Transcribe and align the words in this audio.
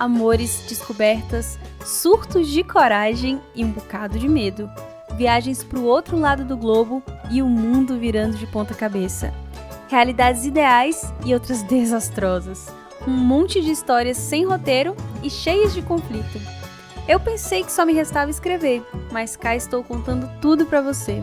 amores, 0.00 0.64
descobertas, 0.66 1.58
surtos 1.84 2.48
de 2.48 2.64
coragem 2.64 3.38
e 3.54 3.62
um 3.62 3.70
bocado 3.70 4.18
de 4.18 4.26
medo. 4.26 4.68
Viagens 5.14 5.62
para 5.62 5.78
o 5.78 5.84
outro 5.84 6.18
lado 6.18 6.42
do 6.42 6.56
globo 6.56 7.02
e 7.30 7.42
o 7.42 7.46
mundo 7.46 7.98
virando 7.98 8.38
de 8.38 8.46
ponta 8.46 8.72
cabeça. 8.72 9.34
Realidades 9.88 10.46
ideais 10.46 11.12
e 11.26 11.34
outras 11.34 11.62
desastrosas. 11.68 12.68
Um 13.06 13.10
monte 13.10 13.60
de 13.60 13.70
histórias 13.70 14.16
sem 14.16 14.46
roteiro 14.46 14.96
e 15.22 15.28
cheias 15.28 15.74
de 15.74 15.82
conflito. 15.82 16.40
Eu 17.06 17.20
pensei 17.20 17.62
que 17.62 17.72
só 17.72 17.84
me 17.84 17.92
restava 17.92 18.30
escrever, 18.30 18.82
mas 19.12 19.36
cá 19.36 19.54
estou 19.54 19.84
contando 19.84 20.30
tudo 20.40 20.64
para 20.64 20.80
você. 20.80 21.22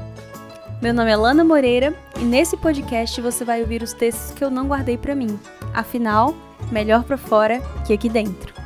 Meu 0.82 0.94
nome 0.94 1.10
é 1.10 1.16
Lana 1.16 1.44
Moreira 1.44 1.96
e 2.20 2.24
nesse 2.24 2.56
podcast 2.56 3.20
você 3.22 3.44
vai 3.44 3.62
ouvir 3.62 3.82
os 3.82 3.94
textos 3.94 4.32
que 4.32 4.44
eu 4.44 4.52
não 4.52 4.68
guardei 4.68 4.98
para 4.98 5.16
mim. 5.16 5.40
Afinal, 5.74 6.36
melhor 6.72 7.04
para 7.04 7.18
fora 7.18 7.60
que 7.86 7.94
aqui 7.94 8.10
dentro. 8.10 8.57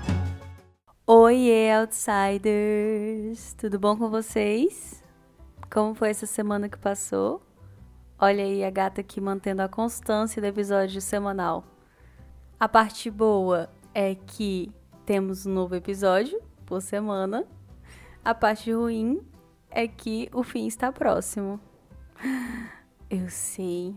Oi, 1.14 1.50
outsiders! 1.78 3.54
Tudo 3.58 3.78
bom 3.78 3.98
com 3.98 4.10
vocês? 4.10 5.04
Como 5.70 5.94
foi 5.94 6.10
essa 6.10 6.26
semana 6.26 6.70
que 6.70 6.78
passou? 6.78 7.42
Olha 8.18 8.46
aí 8.46 8.64
a 8.64 8.70
gata 8.70 9.02
aqui 9.02 9.20
mantendo 9.20 9.62
a 9.62 9.68
constância 9.68 10.42
do 10.42 10.46
episódio 10.48 11.02
semanal. 11.02 11.66
A 12.58 12.70
parte 12.70 13.12
boa 13.12 13.70
é 13.94 14.16
que 14.16 14.72
temos 15.06 15.46
um 15.46 15.52
novo 15.52 15.76
episódio 15.76 16.42
por 16.66 16.82
semana. 16.82 17.46
A 18.24 18.34
parte 18.34 18.72
ruim 18.72 19.22
é 19.70 19.90
que 19.90 20.30
o 20.32 20.44
fim 20.44 20.66
está 20.66 20.94
próximo. 20.94 21.60
Eu 23.10 23.30
sei, 23.30 23.94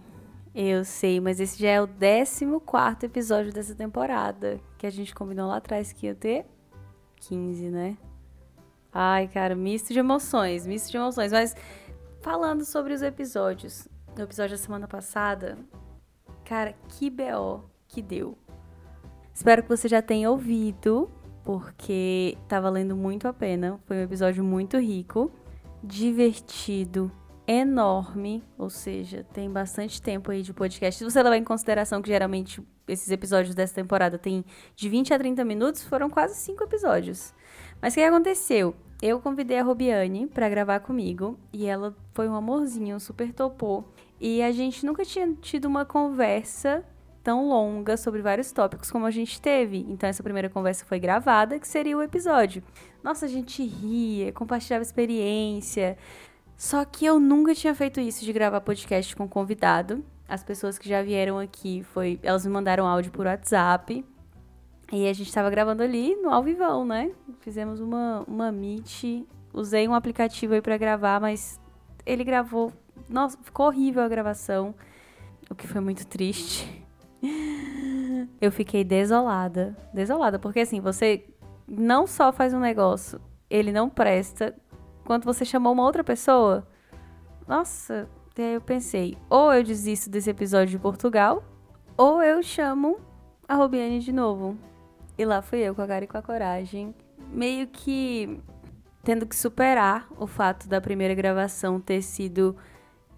eu 0.52 0.84
sei, 0.84 1.20
mas 1.20 1.38
esse 1.38 1.60
já 1.60 1.68
é 1.68 1.80
o 1.80 1.87
14 1.87 3.06
episódio 3.06 3.52
dessa 3.52 3.73
temporada. 3.73 4.59
Que 4.76 4.84
a 4.84 4.90
gente 4.90 5.15
combinou 5.15 5.46
lá 5.46 5.59
atrás 5.59 5.92
que 5.92 6.06
ia 6.06 6.15
ter 6.16 6.52
15, 7.28 7.70
né? 7.70 7.96
Ai, 8.93 9.26
cara, 9.29 9.54
misto 9.54 9.93
de 9.93 9.98
emoções, 9.98 10.66
misto 10.66 10.90
de 10.90 10.96
emoções. 10.96 11.32
Mas 11.32 11.54
falando 12.21 12.65
sobre 12.65 12.93
os 12.93 13.02
episódios, 13.02 13.88
no 14.16 14.24
episódio 14.24 14.57
da 14.57 14.62
semana 14.62 14.87
passada, 14.87 15.59
cara, 16.45 16.74
que 16.88 17.10
BO 17.10 17.65
que 17.88 18.01
deu. 18.01 18.38
Espero 19.32 19.63
que 19.63 19.68
você 19.68 19.88
já 19.88 20.01
tenha 20.01 20.30
ouvido, 20.30 21.10
porque 21.43 22.38
tá 22.46 22.60
valendo 22.60 22.95
muito 22.95 23.26
a 23.26 23.32
pena. 23.32 23.80
Foi 23.85 23.96
um 23.96 24.02
episódio 24.02 24.45
muito 24.45 24.79
rico, 24.79 25.32
divertido, 25.82 27.10
enorme, 27.46 28.42
ou 28.56 28.70
seja, 28.70 29.24
tem 29.32 29.50
bastante 29.50 30.00
tempo 30.00 30.30
aí 30.30 30.42
de 30.42 30.52
podcast. 30.52 30.98
Se 30.98 31.04
você 31.04 31.23
levar 31.23 31.37
em 31.37 31.45
consideração 31.45 32.01
que 32.01 32.09
geralmente 32.09 32.62
esses 32.88 33.10
episódios 33.10 33.54
dessa 33.54 33.74
temporada 33.74 34.18
têm 34.18 34.45
de 34.74 34.88
20 34.88 35.12
a 35.12 35.18
30 35.18 35.45
minutos, 35.45 35.82
foram 35.82 36.09
quase 36.09 36.34
5 36.36 36.64
episódios. 36.64 37.34
Mas 37.80 37.92
o 37.92 37.96
que 37.96 38.02
aconteceu? 38.02 38.74
Eu 39.02 39.20
convidei 39.20 39.59
a 39.59 39.62
Robiane 39.62 40.26
para 40.26 40.48
gravar 40.48 40.80
comigo 40.80 41.38
e 41.52 41.66
ela 41.66 41.95
foi 42.14 42.28
um 42.28 42.34
amorzinho, 42.34 42.98
super 42.98 43.32
topou. 43.32 43.92
E 44.18 44.42
a 44.42 44.51
gente 44.51 44.86
nunca 44.86 45.04
tinha 45.04 45.34
tido 45.34 45.66
uma 45.66 45.84
conversa 45.84 46.84
tão 47.23 47.48
longa 47.48 47.96
sobre 47.96 48.20
vários 48.20 48.52
tópicos 48.52 48.90
como 48.90 49.06
a 49.06 49.10
gente 49.10 49.40
teve. 49.40 49.84
Então 49.88 50.08
essa 50.08 50.23
primeira 50.23 50.48
conversa 50.48 50.84
foi 50.84 50.98
gravada, 50.98 51.58
que 51.58 51.66
seria 51.68 51.96
o 51.96 52.02
episódio. 52.02 52.62
Nossa, 53.02 53.26
a 53.26 53.29
gente 53.29 53.62
ria, 53.62 54.32
compartilhava 54.32 54.82
experiência, 54.82 55.98
só 56.65 56.82
que 56.82 57.04
eu 57.04 57.20
nunca 57.20 57.54
tinha 57.54 57.74
feito 57.74 58.01
isso 58.01 58.24
de 58.24 58.32
gravar 58.32 58.59
podcast 58.62 59.15
com 59.15 59.29
convidado. 59.29 60.02
As 60.26 60.43
pessoas 60.43 60.79
que 60.79 60.88
já 60.88 61.02
vieram 61.02 61.38
aqui 61.38 61.82
foi, 61.93 62.18
elas 62.23 62.46
me 62.46 62.51
mandaram 62.51 62.87
áudio 62.87 63.12
por 63.12 63.26
WhatsApp. 63.26 64.03
E 64.91 65.06
a 65.06 65.12
gente 65.12 65.31
tava 65.31 65.50
gravando 65.50 65.82
ali 65.82 66.16
no 66.16 66.31
ao 66.31 66.42
vivão, 66.42 66.87
né? 66.87 67.12
Fizemos 67.41 67.81
uma 67.81 68.25
uma 68.26 68.50
meet, 68.50 69.26
usei 69.53 69.87
um 69.87 69.92
aplicativo 69.92 70.54
aí 70.54 70.62
para 70.62 70.78
gravar, 70.78 71.20
mas 71.20 71.60
ele 72.06 72.25
gravou, 72.25 72.72
nossa, 73.10 73.36
ficou 73.42 73.66
horrível 73.66 74.02
a 74.02 74.08
gravação, 74.08 74.75
o 75.50 75.54
que 75.54 75.66
foi 75.66 75.82
muito 75.82 76.06
triste. 76.06 76.82
Eu 78.41 78.50
fiquei 78.50 78.82
desolada, 78.82 79.76
desolada, 79.92 80.38
porque 80.38 80.60
assim, 80.60 80.81
você 80.81 81.26
não 81.69 82.06
só 82.06 82.32
faz 82.32 82.54
um 82.54 82.60
negócio, 82.60 83.20
ele 83.50 83.70
não 83.70 83.91
presta, 83.91 84.54
quando 85.04 85.25
você 85.25 85.44
chamou 85.44 85.72
uma 85.72 85.84
outra 85.84 86.03
pessoa, 86.03 86.66
nossa, 87.47 88.09
daí 88.34 88.54
eu 88.54 88.60
pensei, 88.60 89.16
ou 89.28 89.53
eu 89.53 89.62
desisto 89.62 90.09
desse 90.10 90.31
episódio 90.31 90.70
de 90.70 90.78
Portugal, 90.78 91.44
ou 91.97 92.22
eu 92.22 92.42
chamo 92.42 92.98
a 93.47 93.54
Robiane 93.54 94.00
de 94.00 94.12
novo. 94.12 94.56
E 95.16 95.25
lá 95.25 95.43
fui 95.43 95.60
eu 95.60 95.75
com 95.75 95.82
a 95.82 95.87
cara 95.87 96.04
e 96.04 96.09
com 96.09 96.19
a 96.19 96.22
coragem, 96.22 96.94
meio 97.31 97.66
que 97.69 98.41
tendo 99.04 99.26
que 99.26 99.37
superar 99.37 100.09
o 100.19 100.26
fato 100.26 100.66
da 100.66 100.81
primeira 100.81 101.14
gravação 101.14 101.78
ter 101.78 102.03
sido 102.03 102.56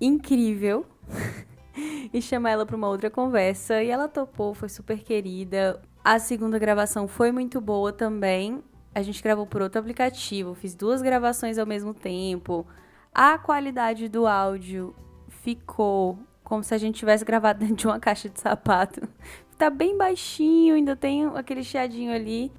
incrível 0.00 0.84
e 2.12 2.20
chamar 2.20 2.50
ela 2.50 2.66
para 2.66 2.76
uma 2.76 2.88
outra 2.88 3.08
conversa. 3.08 3.82
E 3.82 3.88
ela 3.88 4.08
topou, 4.08 4.52
foi 4.52 4.68
super 4.68 4.98
querida. 4.98 5.80
A 6.04 6.18
segunda 6.18 6.58
gravação 6.58 7.06
foi 7.06 7.30
muito 7.30 7.60
boa 7.60 7.92
também 7.92 8.62
a 8.96 9.02
gente 9.02 9.22
gravou 9.22 9.46
por 9.46 9.60
outro 9.60 9.78
aplicativo, 9.78 10.54
fiz 10.54 10.74
duas 10.74 11.02
gravações 11.02 11.58
ao 11.58 11.66
mesmo 11.66 11.92
tempo. 11.92 12.66
A 13.12 13.36
qualidade 13.36 14.08
do 14.08 14.26
áudio 14.26 14.96
ficou 15.28 16.18
como 16.42 16.64
se 16.64 16.74
a 16.74 16.78
gente 16.78 16.98
tivesse 16.98 17.22
gravado 17.22 17.58
dentro 17.60 17.76
de 17.76 17.86
uma 17.86 18.00
caixa 18.00 18.26
de 18.26 18.40
sapato. 18.40 19.06
Tá 19.58 19.68
bem 19.68 19.98
baixinho, 19.98 20.76
ainda 20.76 20.96
tem 20.96 21.26
aquele 21.26 21.62
chiadinho 21.62 22.10
ali. 22.10 22.50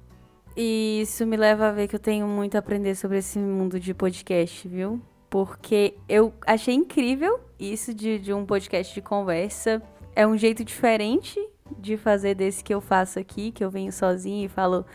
E 0.56 1.00
isso 1.02 1.26
me 1.26 1.36
leva 1.36 1.70
a 1.70 1.72
ver 1.72 1.88
que 1.88 1.96
eu 1.96 2.00
tenho 2.00 2.28
muito 2.28 2.54
a 2.54 2.60
aprender 2.60 2.94
sobre 2.94 3.18
esse 3.18 3.36
mundo 3.36 3.80
de 3.80 3.92
podcast, 3.92 4.68
viu? 4.68 5.02
Porque 5.28 5.94
eu 6.08 6.32
achei 6.46 6.72
incrível 6.72 7.40
isso 7.58 7.92
de, 7.92 8.16
de 8.16 8.32
um 8.32 8.46
podcast 8.46 8.94
de 8.94 9.02
conversa. 9.02 9.82
É 10.14 10.24
um 10.24 10.36
jeito 10.36 10.62
diferente 10.62 11.44
de 11.76 11.96
fazer 11.96 12.36
desse 12.36 12.62
que 12.62 12.72
eu 12.72 12.80
faço 12.80 13.18
aqui, 13.18 13.50
que 13.50 13.64
eu 13.64 13.70
venho 13.70 13.92
sozinho 13.92 14.46
e 14.46 14.48
falo 14.48 14.86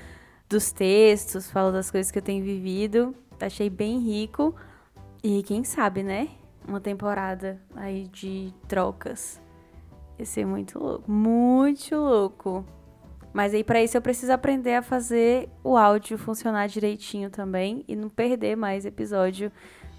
dos 0.53 0.71
textos, 0.71 1.51
falo 1.51 1.71
das 1.71 1.91
coisas 1.91 2.11
que 2.11 2.17
eu 2.19 2.23
tenho 2.23 2.43
vivido. 2.43 3.13
Achei 3.39 3.69
bem 3.69 3.99
rico. 3.99 4.55
E 5.21 5.43
quem 5.43 5.63
sabe, 5.63 6.03
né? 6.03 6.29
Uma 6.67 6.79
temporada 6.79 7.59
aí 7.75 8.07
de 8.07 8.53
trocas. 8.67 9.41
Ia 10.17 10.25
ser 10.25 10.45
muito 10.45 10.79
louco. 10.79 11.11
Muito 11.11 11.95
louco. 11.95 12.65
Mas 13.33 13.53
aí 13.53 13.63
para 13.63 13.83
isso 13.83 13.97
eu 13.97 14.01
preciso 14.01 14.31
aprender 14.31 14.75
a 14.75 14.81
fazer 14.81 15.49
o 15.63 15.75
áudio 15.75 16.17
funcionar 16.17 16.67
direitinho 16.67 17.29
também 17.29 17.83
e 17.87 17.95
não 17.95 18.07
perder 18.07 18.55
mais 18.55 18.85
episódio. 18.85 19.51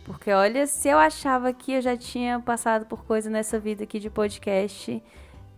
Porque 0.04 0.30
olha, 0.30 0.66
se 0.66 0.88
eu 0.88 0.98
achava 0.98 1.52
que 1.52 1.72
eu 1.72 1.82
já 1.82 1.96
tinha 1.96 2.38
passado 2.38 2.86
por 2.86 3.04
coisa 3.04 3.28
nessa 3.28 3.58
vida 3.58 3.84
aqui 3.84 3.98
de 3.98 4.08
podcast, 4.08 5.02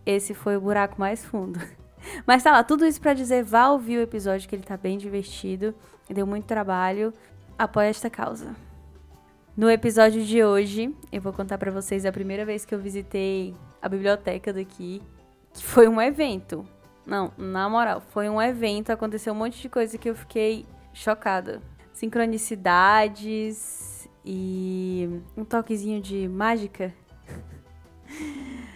esse 0.05 0.33
foi 0.33 0.57
o 0.57 0.61
buraco 0.61 0.99
mais 0.99 1.23
fundo. 1.23 1.59
Mas 2.25 2.43
tá 2.43 2.51
lá, 2.51 2.63
tudo 2.63 2.85
isso 2.85 2.99
para 2.99 3.13
dizer, 3.13 3.43
vá 3.43 3.69
ouvir 3.69 3.97
o 3.97 4.01
episódio 4.01 4.47
que 4.47 4.55
ele 4.55 4.63
tá 4.63 4.77
bem 4.77 4.97
divertido, 4.97 5.73
deu 6.09 6.25
muito 6.25 6.45
trabalho, 6.45 7.13
apoia 7.57 7.87
esta 7.87 8.09
causa. 8.09 8.55
No 9.55 9.71
episódio 9.71 10.23
de 10.23 10.43
hoje, 10.43 10.95
eu 11.11 11.19
vou 11.19 11.33
contar 11.33 11.57
para 11.57 11.71
vocês 11.71 12.05
a 12.05 12.11
primeira 12.11 12.45
vez 12.45 12.63
que 12.63 12.75
eu 12.75 12.79
visitei 12.79 13.55
a 13.81 13.89
biblioteca 13.89 14.53
daqui, 14.53 15.01
que 15.53 15.63
foi 15.63 15.87
um 15.87 15.99
evento. 15.99 16.65
Não, 17.05 17.31
na 17.37 17.67
moral, 17.67 17.99
foi 17.99 18.29
um 18.29 18.41
evento, 18.41 18.91
aconteceu 18.91 19.33
um 19.33 19.35
monte 19.35 19.61
de 19.61 19.69
coisa 19.69 19.97
que 19.97 20.09
eu 20.09 20.15
fiquei 20.15 20.65
chocada. 20.93 21.61
Sincronicidades 21.93 24.07
e 24.23 25.09
um 25.35 25.43
toquezinho 25.43 26.01
de 26.01 26.27
mágica. 26.27 26.93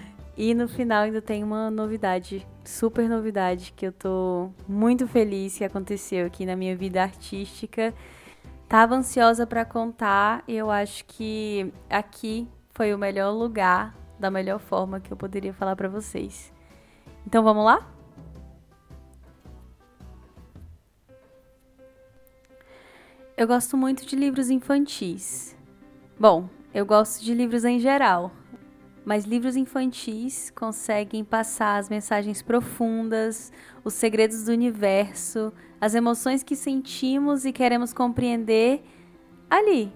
E 0.44 0.56
no 0.56 0.68
final 0.68 1.04
ainda 1.04 1.22
tem 1.22 1.44
uma 1.44 1.70
novidade, 1.70 2.48
super 2.66 3.08
novidade, 3.08 3.72
que 3.78 3.86
eu 3.86 3.92
tô 3.92 4.50
muito 4.68 5.08
feliz 5.08 5.56
que 5.56 5.64
aconteceu 5.64 6.26
aqui 6.26 6.48
na 6.48 6.56
minha 6.56 6.76
vida 6.76 7.00
artística. 7.00 7.94
Tava 8.68 8.96
ansiosa 8.96 9.46
para 9.46 9.64
contar 9.64 10.44
e 10.48 10.56
eu 10.56 10.72
acho 10.72 11.06
que 11.06 11.72
aqui 11.88 12.48
foi 12.72 12.92
o 12.92 12.98
melhor 12.98 13.30
lugar, 13.30 13.96
da 14.20 14.32
melhor 14.32 14.58
forma 14.60 15.00
que 15.00 15.14
eu 15.14 15.16
poderia 15.16 15.54
falar 15.54 15.76
para 15.76 15.88
vocês. 15.88 16.52
Então 17.24 17.44
vamos 17.44 17.64
lá? 17.64 17.88
Eu 23.38 23.46
gosto 23.46 23.78
muito 23.78 24.08
de 24.08 24.16
livros 24.16 24.50
infantis. 24.50 25.56
Bom, 26.20 26.50
eu 26.74 26.84
gosto 26.84 27.24
de 27.24 27.32
livros 27.32 27.64
em 27.64 27.78
geral, 27.78 28.32
mas 29.06 29.26
livros 29.26 29.56
infantis 29.56 30.52
conseguem 30.56 31.24
passar 31.24 31.78
as 31.78 31.90
mensagens 31.90 32.42
profundas, 32.42 33.52
os 33.84 33.94
segredos 33.94 34.44
do 34.46 34.52
universo, 34.52 35.52
as 35.80 35.96
emoções 35.96 36.44
que 36.44 36.56
sentimos 36.56 37.46
e 37.46 37.52
queremos 37.52 37.94
compreender 37.94 38.84
ali, 39.50 39.92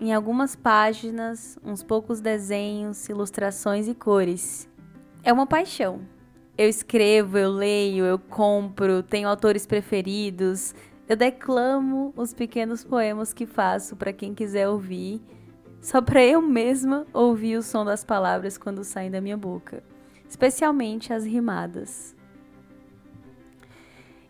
em 0.00 0.12
algumas 0.12 0.56
páginas, 0.56 1.58
uns 1.64 1.82
poucos 1.82 2.20
desenhos, 2.20 3.08
ilustrações 3.08 3.86
e 3.86 3.94
cores. 3.94 4.68
É 5.22 5.32
uma 5.32 5.46
paixão. 5.46 6.00
Eu 6.56 6.68
escrevo, 6.68 7.38
eu 7.38 7.50
leio, 7.50 8.04
eu 8.04 8.18
compro, 8.18 9.02
tenho 9.02 9.28
autores 9.28 9.66
preferidos. 9.66 10.74
Eu 11.08 11.16
declamo 11.16 12.12
os 12.16 12.34
pequenos 12.34 12.84
poemas 12.84 13.32
que 13.32 13.46
faço 13.46 13.96
para 13.96 14.12
quem 14.12 14.34
quiser 14.34 14.68
ouvir, 14.68 15.20
só 15.80 16.02
para 16.02 16.22
eu 16.24 16.42
mesma 16.42 17.06
ouvir 17.12 17.56
o 17.56 17.62
som 17.62 17.84
das 17.84 18.04
palavras 18.04 18.58
quando 18.58 18.84
saem 18.84 19.10
da 19.10 19.20
minha 19.20 19.36
boca, 19.36 19.82
especialmente 20.28 21.12
as 21.12 21.24
rimadas. 21.24 22.14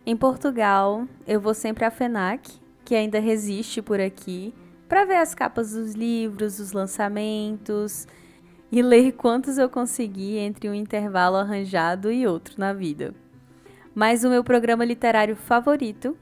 Em 0.05 0.15
Portugal, 0.15 1.07
eu 1.27 1.39
vou 1.39 1.53
sempre 1.53 1.85
à 1.85 1.91
FENAC, 1.91 2.59
que 2.83 2.95
ainda 2.95 3.19
resiste 3.19 3.81
por 3.81 3.99
aqui, 3.99 4.53
para 4.87 5.05
ver 5.05 5.17
as 5.17 5.35
capas 5.35 5.73
dos 5.73 5.93
livros, 5.93 6.59
os 6.59 6.71
lançamentos 6.71 8.07
e 8.71 8.81
ler 8.81 9.11
quantos 9.11 9.57
eu 9.57 9.69
consegui 9.69 10.37
entre 10.37 10.69
um 10.69 10.73
intervalo 10.73 11.35
arranjado 11.35 12.11
e 12.11 12.25
outro 12.25 12.55
na 12.57 12.73
vida. 12.73 13.13
Mas 13.93 14.23
o 14.23 14.29
meu 14.29 14.43
programa 14.43 14.85
literário 14.85 15.35
favorito 15.35 16.17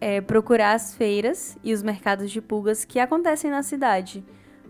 é 0.00 0.20
procurar 0.20 0.74
as 0.74 0.94
feiras 0.94 1.56
e 1.64 1.72
os 1.72 1.82
mercados 1.82 2.30
de 2.30 2.40
pulgas 2.40 2.84
que 2.84 2.98
acontecem 2.98 3.50
na 3.50 3.62
cidade, 3.62 4.24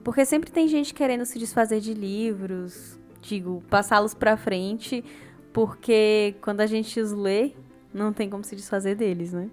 porque 0.06 0.24
sempre 0.24 0.52
tem 0.52 0.68
gente 0.68 0.94
querendo 0.94 1.24
se 1.26 1.36
desfazer 1.36 1.80
de 1.80 1.92
livros, 1.92 2.96
digo, 3.20 3.60
passá-los 3.68 4.14
para 4.14 4.36
frente, 4.36 5.04
porque 5.52 6.36
quando 6.40 6.60
a 6.60 6.66
gente 6.66 7.00
os 7.00 7.10
lê, 7.10 7.50
não 7.92 8.12
tem 8.12 8.30
como 8.30 8.44
se 8.44 8.54
desfazer 8.54 8.94
deles, 8.94 9.32
né? 9.32 9.50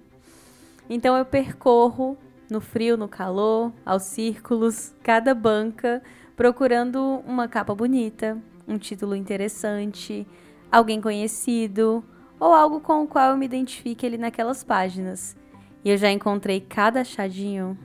Então 0.88 1.18
eu 1.18 1.26
percorro 1.26 2.16
no 2.52 2.62
frio, 2.62 2.96
no 2.96 3.08
calor, 3.08 3.74
aos 3.84 4.04
círculos, 4.04 4.94
cada 5.02 5.34
banca, 5.34 6.04
procurando 6.36 7.24
uma 7.26 7.48
capa 7.48 7.74
bonita, 7.74 8.38
um 8.68 8.78
título 8.78 9.16
interessante, 9.16 10.24
alguém 10.72 11.02
conhecido 11.02 12.06
ou 12.40 12.54
algo 12.54 12.80
com 12.80 13.02
o 13.02 13.08
qual 13.08 13.32
eu 13.32 13.38
me 13.38 13.48
identifique 13.48 14.06
ali 14.06 14.20
naquelas 14.20 14.64
páginas. 14.64 15.36
E 15.84 15.90
eu 15.90 15.98
já 15.98 16.12
encontrei 16.12 16.62
cada 16.62 17.02
achadinho. 17.02 17.76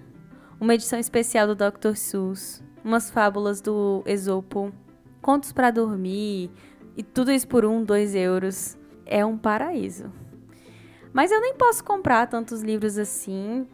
Uma 0.61 0.75
edição 0.75 0.99
especial 0.99 1.47
do 1.47 1.55
Dr. 1.55 1.95
Seuss, 1.95 2.65
umas 2.85 3.09
fábulas 3.09 3.61
do 3.61 4.03
Esopo, 4.05 4.73
contos 5.23 5.53
para 5.53 5.71
dormir, 5.71 6.51
e 6.97 7.03
tudo 7.05 7.31
isso 7.31 7.47
por 7.47 7.65
um, 7.65 7.85
dois 7.85 8.13
euros. 8.13 8.77
É 9.07 9.25
um 9.25 9.39
paraíso. 9.39 10.13
Mas 11.13 11.31
eu 11.31 11.41
nem 11.41 11.55
posso 11.55 11.85
comprar 11.85 12.27
tantos 12.27 12.61
livros 12.61 12.99
assim. 12.99 13.69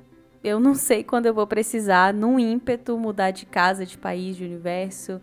Eu 0.45 0.61
não 0.61 0.75
sei 0.75 1.03
quando 1.03 1.25
eu 1.25 1.33
vou 1.33 1.47
precisar, 1.47 2.13
num 2.13 2.39
ímpeto, 2.39 2.99
mudar 2.99 3.31
de 3.31 3.47
casa, 3.47 3.87
de 3.87 3.97
país, 3.97 4.37
de 4.37 4.45
universo. 4.45 5.23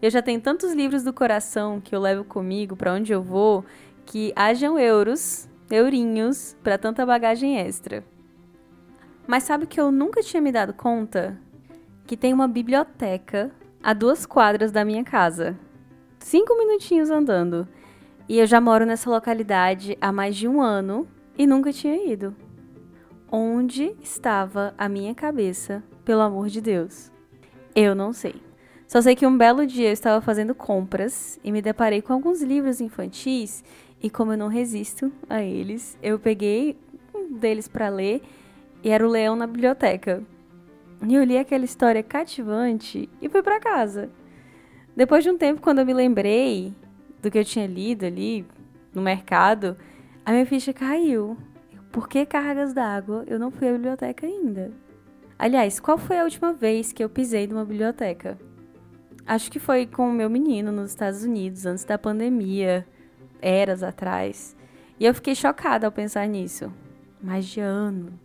Eu 0.00 0.10
já 0.10 0.22
tenho 0.22 0.40
tantos 0.40 0.72
livros 0.72 1.02
do 1.04 1.12
coração 1.12 1.82
que 1.82 1.94
eu 1.94 2.00
levo 2.00 2.24
comigo 2.24 2.74
para 2.74 2.94
onde 2.94 3.12
eu 3.12 3.22
vou 3.22 3.62
que 4.06 4.32
hajam 4.34 4.78
euros, 4.78 5.46
eurinhos, 5.70 6.56
para 6.62 6.78
tanta 6.78 7.04
bagagem 7.04 7.58
extra. 7.58 8.02
Mas 9.28 9.42
sabe 9.42 9.66
que 9.66 9.78
eu 9.78 9.92
nunca 9.92 10.22
tinha 10.22 10.40
me 10.40 10.50
dado 10.50 10.72
conta? 10.72 11.38
Que 12.06 12.16
tem 12.16 12.32
uma 12.32 12.48
biblioteca 12.48 13.52
a 13.82 13.92
duas 13.92 14.24
quadras 14.24 14.72
da 14.72 14.86
minha 14.86 15.04
casa. 15.04 15.54
Cinco 16.18 16.56
minutinhos 16.56 17.10
andando. 17.10 17.68
E 18.26 18.38
eu 18.38 18.46
já 18.46 18.58
moro 18.58 18.86
nessa 18.86 19.10
localidade 19.10 19.98
há 20.00 20.10
mais 20.10 20.34
de 20.34 20.48
um 20.48 20.62
ano 20.62 21.06
e 21.36 21.46
nunca 21.46 21.70
tinha 21.74 22.10
ido. 22.10 22.34
Onde 23.30 23.94
estava 24.02 24.72
a 24.78 24.88
minha 24.88 25.14
cabeça, 25.14 25.84
pelo 26.06 26.22
amor 26.22 26.48
de 26.48 26.62
Deus? 26.62 27.12
Eu 27.74 27.94
não 27.94 28.14
sei. 28.14 28.36
Só 28.86 29.02
sei 29.02 29.14
que 29.14 29.26
um 29.26 29.36
belo 29.36 29.66
dia 29.66 29.90
eu 29.90 29.92
estava 29.92 30.22
fazendo 30.22 30.54
compras 30.54 31.38
e 31.44 31.52
me 31.52 31.60
deparei 31.60 32.00
com 32.00 32.14
alguns 32.14 32.40
livros 32.40 32.80
infantis 32.80 33.62
e 34.02 34.08
como 34.08 34.32
eu 34.32 34.38
não 34.38 34.48
resisto 34.48 35.12
a 35.28 35.42
eles, 35.42 35.98
eu 36.02 36.18
peguei 36.18 36.78
um 37.14 37.34
deles 37.34 37.68
para 37.68 37.90
ler 37.90 38.22
e 38.82 38.90
era 38.90 39.06
o 39.06 39.10
Leão 39.10 39.36
na 39.36 39.46
biblioteca. 39.46 40.22
E 41.06 41.14
eu 41.14 41.22
li 41.24 41.38
aquela 41.38 41.64
história 41.64 42.02
cativante 42.02 43.08
e 43.20 43.28
fui 43.28 43.42
para 43.42 43.60
casa. 43.60 44.10
Depois 44.96 45.22
de 45.22 45.30
um 45.30 45.38
tempo, 45.38 45.60
quando 45.60 45.78
eu 45.78 45.86
me 45.86 45.94
lembrei 45.94 46.74
do 47.22 47.30
que 47.30 47.38
eu 47.38 47.44
tinha 47.44 47.66
lido 47.66 48.04
ali 48.04 48.44
no 48.92 49.00
mercado, 49.00 49.76
a 50.24 50.32
minha 50.32 50.46
ficha 50.46 50.72
caiu. 50.72 51.36
Por 51.92 52.08
que 52.08 52.26
cargas 52.26 52.72
d'água? 52.72 53.24
Eu 53.26 53.38
não 53.38 53.50
fui 53.50 53.68
à 53.68 53.72
biblioteca 53.72 54.26
ainda. 54.26 54.72
Aliás, 55.38 55.78
qual 55.78 55.96
foi 55.96 56.18
a 56.18 56.24
última 56.24 56.52
vez 56.52 56.92
que 56.92 57.02
eu 57.02 57.08
pisei 57.08 57.46
numa 57.46 57.64
biblioteca? 57.64 58.36
Acho 59.24 59.50
que 59.50 59.58
foi 59.58 59.86
com 59.86 60.08
o 60.08 60.12
meu 60.12 60.28
menino 60.28 60.72
nos 60.72 60.90
Estados 60.90 61.22
Unidos, 61.22 61.64
antes 61.64 61.84
da 61.84 61.96
pandemia, 61.96 62.86
eras 63.40 63.82
atrás. 63.82 64.56
E 64.98 65.04
eu 65.04 65.14
fiquei 65.14 65.34
chocada 65.34 65.86
ao 65.86 65.92
pensar 65.92 66.26
nisso. 66.26 66.72
Mais 67.22 67.46
de 67.46 67.60
ano. 67.60 68.18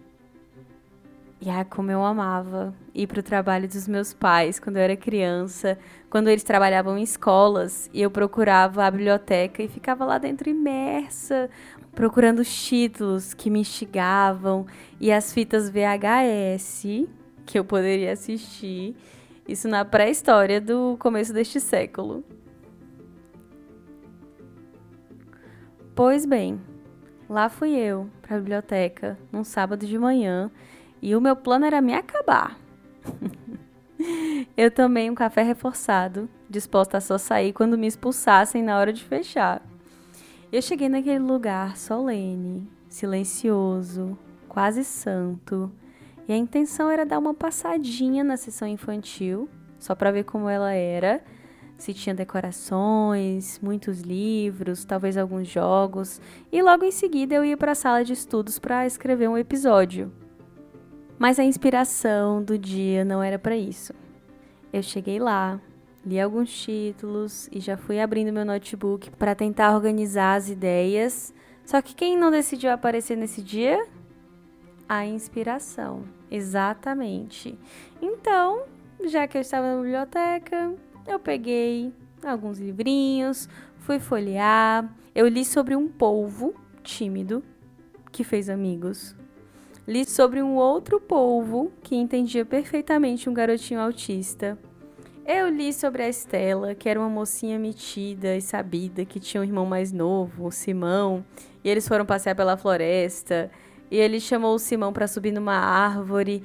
E 1.45 1.49
ai, 1.49 1.65
como 1.65 1.91
eu 1.91 2.01
amava 2.01 2.73
ir 2.95 3.05
para 3.05 3.19
o 3.19 3.23
trabalho 3.23 3.67
dos 3.67 3.85
meus 3.85 4.13
pais 4.13 4.61
quando 4.61 4.77
eu 4.77 4.81
era 4.81 4.95
criança, 4.95 5.77
quando 6.09 6.29
eles 6.29 6.41
trabalhavam 6.41 6.97
em 6.97 7.03
escolas 7.03 7.89
e 7.93 8.01
eu 8.01 8.09
procurava 8.09 8.85
a 8.85 8.89
biblioteca 8.89 9.61
e 9.61 9.67
ficava 9.67 10.05
lá 10.05 10.17
dentro 10.17 10.49
imersa, 10.49 11.49
procurando 11.93 12.39
os 12.39 12.65
títulos 12.65 13.33
que 13.33 13.49
me 13.49 13.59
instigavam 13.59 14.65
e 15.01 15.11
as 15.11 15.33
fitas 15.33 15.69
VHS 15.69 17.09
que 17.45 17.59
eu 17.59 17.65
poderia 17.65 18.13
assistir. 18.13 18.95
Isso 19.45 19.67
na 19.67 19.83
pré-história 19.83 20.61
do 20.61 20.95
começo 20.97 21.33
deste 21.33 21.59
século. 21.59 22.23
Pois 25.93 26.25
bem, 26.25 26.61
lá 27.29 27.49
fui 27.49 27.71
eu 27.71 28.09
para 28.21 28.37
a 28.37 28.39
biblioteca 28.39 29.19
num 29.29 29.43
sábado 29.43 29.85
de 29.85 29.99
manhã 29.99 30.49
e 31.03 31.17
o 31.17 31.19
meu 31.19 31.35
plano 31.35 31.65
era 31.65 31.81
me 31.81 31.93
acabar. 31.93 32.57
eu 34.55 34.71
tomei 34.71 35.09
um 35.09 35.13
café 35.13 35.43
reforçado, 35.43 36.29
disposta 36.49 36.97
a 36.97 37.01
só 37.01 37.17
sair 37.17 37.51
quando 37.51 37.77
me 37.77 37.85
expulsassem 37.85 38.63
na 38.63 38.77
hora 38.79 38.93
de 38.93 39.03
fechar. 39.03 39.61
Eu 40.49 40.61
cheguei 40.61 40.87
naquele 40.87 41.19
lugar 41.19 41.75
solene, 41.75 42.65
silencioso, 42.87 44.17
quase 44.47 44.85
santo, 44.85 45.69
e 46.25 46.31
a 46.31 46.37
intenção 46.37 46.89
era 46.89 47.05
dar 47.05 47.19
uma 47.19 47.33
passadinha 47.33 48.23
na 48.23 48.37
sessão 48.37 48.65
infantil, 48.65 49.49
só 49.77 49.93
para 49.93 50.09
ver 50.09 50.23
como 50.23 50.47
ela 50.47 50.71
era, 50.71 51.21
se 51.77 51.93
tinha 51.93 52.15
decorações, 52.15 53.59
muitos 53.61 53.99
livros, 53.99 54.85
talvez 54.85 55.17
alguns 55.17 55.49
jogos, 55.49 56.21
e 56.49 56.61
logo 56.61 56.85
em 56.85 56.91
seguida 56.91 57.35
eu 57.35 57.43
ia 57.43 57.57
para 57.57 57.73
a 57.73 57.75
sala 57.75 58.05
de 58.05 58.13
estudos 58.13 58.57
para 58.57 58.87
escrever 58.87 59.27
um 59.27 59.37
episódio. 59.37 60.22
Mas 61.23 61.39
a 61.39 61.43
inspiração 61.45 62.43
do 62.43 62.57
dia 62.57 63.05
não 63.05 63.23
era 63.23 63.39
para 63.39 63.55
isso. 63.55 63.93
Eu 64.73 64.83
cheguei 64.83 65.19
lá, 65.19 65.57
li 66.05 66.19
alguns 66.19 66.51
títulos 66.51 67.47
e 67.49 67.61
já 67.61 67.77
fui 67.77 68.01
abrindo 68.01 68.33
meu 68.33 68.43
notebook 68.43 69.09
para 69.11 69.33
tentar 69.33 69.73
organizar 69.73 70.35
as 70.35 70.49
ideias. 70.49 71.33
Só 71.63 71.81
que 71.81 71.95
quem 71.95 72.17
não 72.17 72.29
decidiu 72.29 72.71
aparecer 72.71 73.15
nesse 73.15 73.41
dia? 73.41 73.87
A 74.89 75.05
inspiração. 75.05 76.03
Exatamente. 76.29 77.57
Então, 78.01 78.63
já 79.05 79.25
que 79.25 79.37
eu 79.37 79.41
estava 79.41 79.77
na 79.77 79.81
biblioteca, 79.81 80.73
eu 81.07 81.19
peguei 81.19 81.93
alguns 82.21 82.59
livrinhos, 82.59 83.47
fui 83.77 83.97
folhear. 83.97 84.93
Eu 85.15 85.29
li 85.29 85.45
sobre 85.45 85.73
um 85.73 85.87
polvo 85.87 86.53
tímido 86.83 87.41
que 88.11 88.25
fez 88.25 88.49
amigos 88.49 89.15
Li 89.85 90.05
sobre 90.05 90.41
um 90.41 90.55
outro 90.55 90.97
polvo 90.97 91.69
que 91.83 91.93
entendia 91.93 92.45
perfeitamente 92.45 93.29
um 93.29 93.33
garotinho 93.33 93.81
autista. 93.81 94.57
Eu 95.25 95.49
li 95.49 95.73
sobre 95.73 96.03
a 96.03 96.09
Estela, 96.09 96.73
que 96.73 96.87
era 96.87 96.97
uma 96.97 97.09
mocinha 97.09 97.59
metida 97.59 98.33
e 98.33 98.41
sabida, 98.41 99.03
que 99.03 99.19
tinha 99.19 99.41
um 99.41 99.43
irmão 99.43 99.65
mais 99.65 99.91
novo, 99.91 100.45
o 100.45 100.51
Simão, 100.51 101.25
e 101.61 101.69
eles 101.69 101.85
foram 101.85 102.05
passear 102.05 102.33
pela 102.33 102.55
floresta, 102.55 103.51
e 103.91 103.97
ele 103.97 104.21
chamou 104.21 104.55
o 104.55 104.59
Simão 104.59 104.93
para 104.93 105.07
subir 105.07 105.31
numa 105.31 105.55
árvore, 105.55 106.43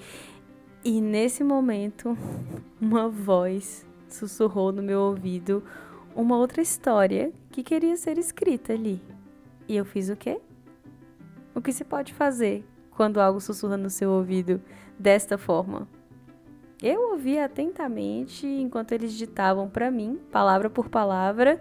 e 0.84 1.00
nesse 1.00 1.44
momento, 1.44 2.18
uma 2.80 3.08
voz 3.08 3.86
sussurrou 4.08 4.72
no 4.72 4.82
meu 4.82 5.00
ouvido 5.00 5.62
uma 6.14 6.36
outra 6.36 6.60
história 6.60 7.32
que 7.52 7.62
queria 7.62 7.96
ser 7.96 8.18
escrita 8.18 8.72
ali. 8.72 9.00
E 9.68 9.76
eu 9.76 9.84
fiz 9.84 10.08
o 10.08 10.16
quê? 10.16 10.40
O 11.54 11.60
que 11.60 11.72
se 11.72 11.84
pode 11.84 12.12
fazer 12.14 12.64
quando 12.98 13.20
algo 13.20 13.40
sussurra 13.40 13.76
no 13.76 13.88
seu 13.88 14.10
ouvido 14.10 14.60
desta 14.98 15.38
forma. 15.38 15.86
Eu 16.82 17.12
ouvia 17.12 17.44
atentamente 17.44 18.44
enquanto 18.44 18.90
eles 18.90 19.12
ditavam 19.12 19.70
para 19.70 19.88
mim, 19.88 20.18
palavra 20.32 20.68
por 20.68 20.88
palavra, 20.88 21.60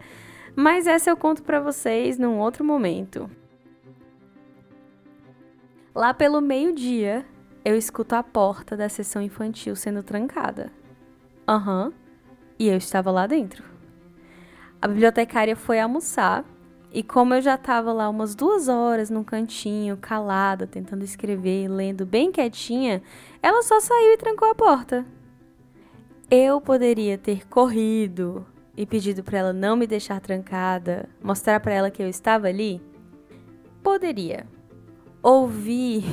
mas 0.56 0.88
essa 0.88 1.12
eu 1.12 1.16
conto 1.16 1.44
para 1.44 1.60
vocês 1.60 2.18
num 2.18 2.40
outro 2.40 2.66
momento. 2.66 3.30
Lá 5.94 6.12
pelo 6.12 6.42
meio-dia, 6.42 7.24
eu 7.64 7.76
escuto 7.76 8.16
a 8.16 8.24
porta 8.24 8.76
da 8.76 8.90
sessão 8.90 9.22
infantil 9.22 9.76
sendo 9.76 10.02
trancada. 10.02 10.72
Aham, 11.48 11.86
uhum, 11.86 11.94
e 12.58 12.68
eu 12.68 12.78
estava 12.78 13.12
lá 13.12 13.28
dentro. 13.28 13.64
A 14.82 14.88
bibliotecária 14.88 15.56
foi 15.56 15.80
almoçar 15.80 16.44
E 16.92 17.04
como 17.04 17.34
eu 17.34 17.42
já 17.42 17.56
estava 17.56 17.92
lá 17.92 18.10
umas 18.10 18.34
duas 18.34 18.68
horas 18.68 19.10
num 19.10 19.24
cantinho, 19.24 19.98
calada, 19.98 20.66
tentando 20.66 21.04
escrever, 21.04 21.68
lendo 21.68 22.06
bem 22.06 22.32
quietinha, 22.32 23.02
ela 23.42 23.62
só 23.62 23.80
saiu 23.80 24.14
e 24.14 24.18
trancou 24.18 24.50
a 24.50 24.56
porta. 24.56 25.06
Eu 26.32 26.60
poderia 26.62 27.18
ter 27.18 27.48
corrido 27.48 28.46
e 28.76 28.86
pedido 28.86 29.24
para 29.24 29.40
ela 29.40 29.54
não 29.54 29.76
me 29.76 29.88
deixar 29.88 30.22
trancada, 30.22 31.10
mostrar 31.22 31.60
para 31.60 31.74
ela 31.74 31.92
que 31.92 32.02
eu 32.02 32.08
estava 32.08 32.48
ali? 32.48 32.82
Poderia. 33.84 34.46
Ouvi 35.22 36.04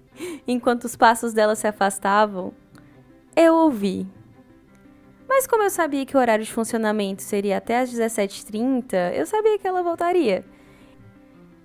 enquanto 0.46 0.84
os 0.84 0.96
passos 0.96 1.32
dela 1.32 1.54
se 1.54 1.66
afastavam. 1.66 2.52
Eu 3.34 3.54
ouvi. 3.54 4.06
Mas 5.34 5.46
como 5.46 5.62
eu 5.62 5.70
sabia 5.70 6.04
que 6.04 6.14
o 6.14 6.20
horário 6.20 6.44
de 6.44 6.52
funcionamento 6.52 7.22
seria 7.22 7.56
até 7.56 7.80
às 7.80 7.90
17h30, 7.90 9.14
eu 9.14 9.24
sabia 9.24 9.58
que 9.58 9.66
ela 9.66 9.82
voltaria. 9.82 10.44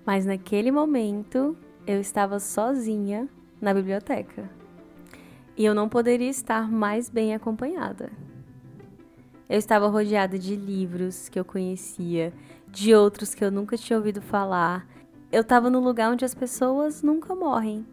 Mas 0.06 0.26
naquele 0.26 0.72
momento, 0.72 1.56
eu 1.86 2.00
estava 2.00 2.40
sozinha 2.40 3.28
na 3.60 3.74
biblioteca. 3.74 4.50
E 5.58 5.66
eu 5.66 5.76
não 5.76 5.90
poderia 5.90 6.30
estar 6.30 6.72
mais 6.72 7.10
bem 7.10 7.36
acompanhada. 7.36 8.10
Eu 9.50 9.60
estava 9.60 9.90
rodeada 9.90 10.40
de 10.40 10.56
livros 10.56 11.28
que 11.28 11.38
eu 11.38 11.44
conhecia, 11.44 12.34
de 12.70 12.96
outros 12.96 13.36
que 13.36 13.44
eu 13.44 13.52
nunca 13.52 13.76
tinha 13.76 13.98
ouvido 13.98 14.22
falar. 14.22 14.88
Eu 15.30 15.42
estava 15.42 15.70
no 15.70 15.82
lugar 15.82 16.10
onde 16.10 16.24
as 16.24 16.34
pessoas 16.34 17.04
nunca 17.04 17.36
morrem. 17.36 17.86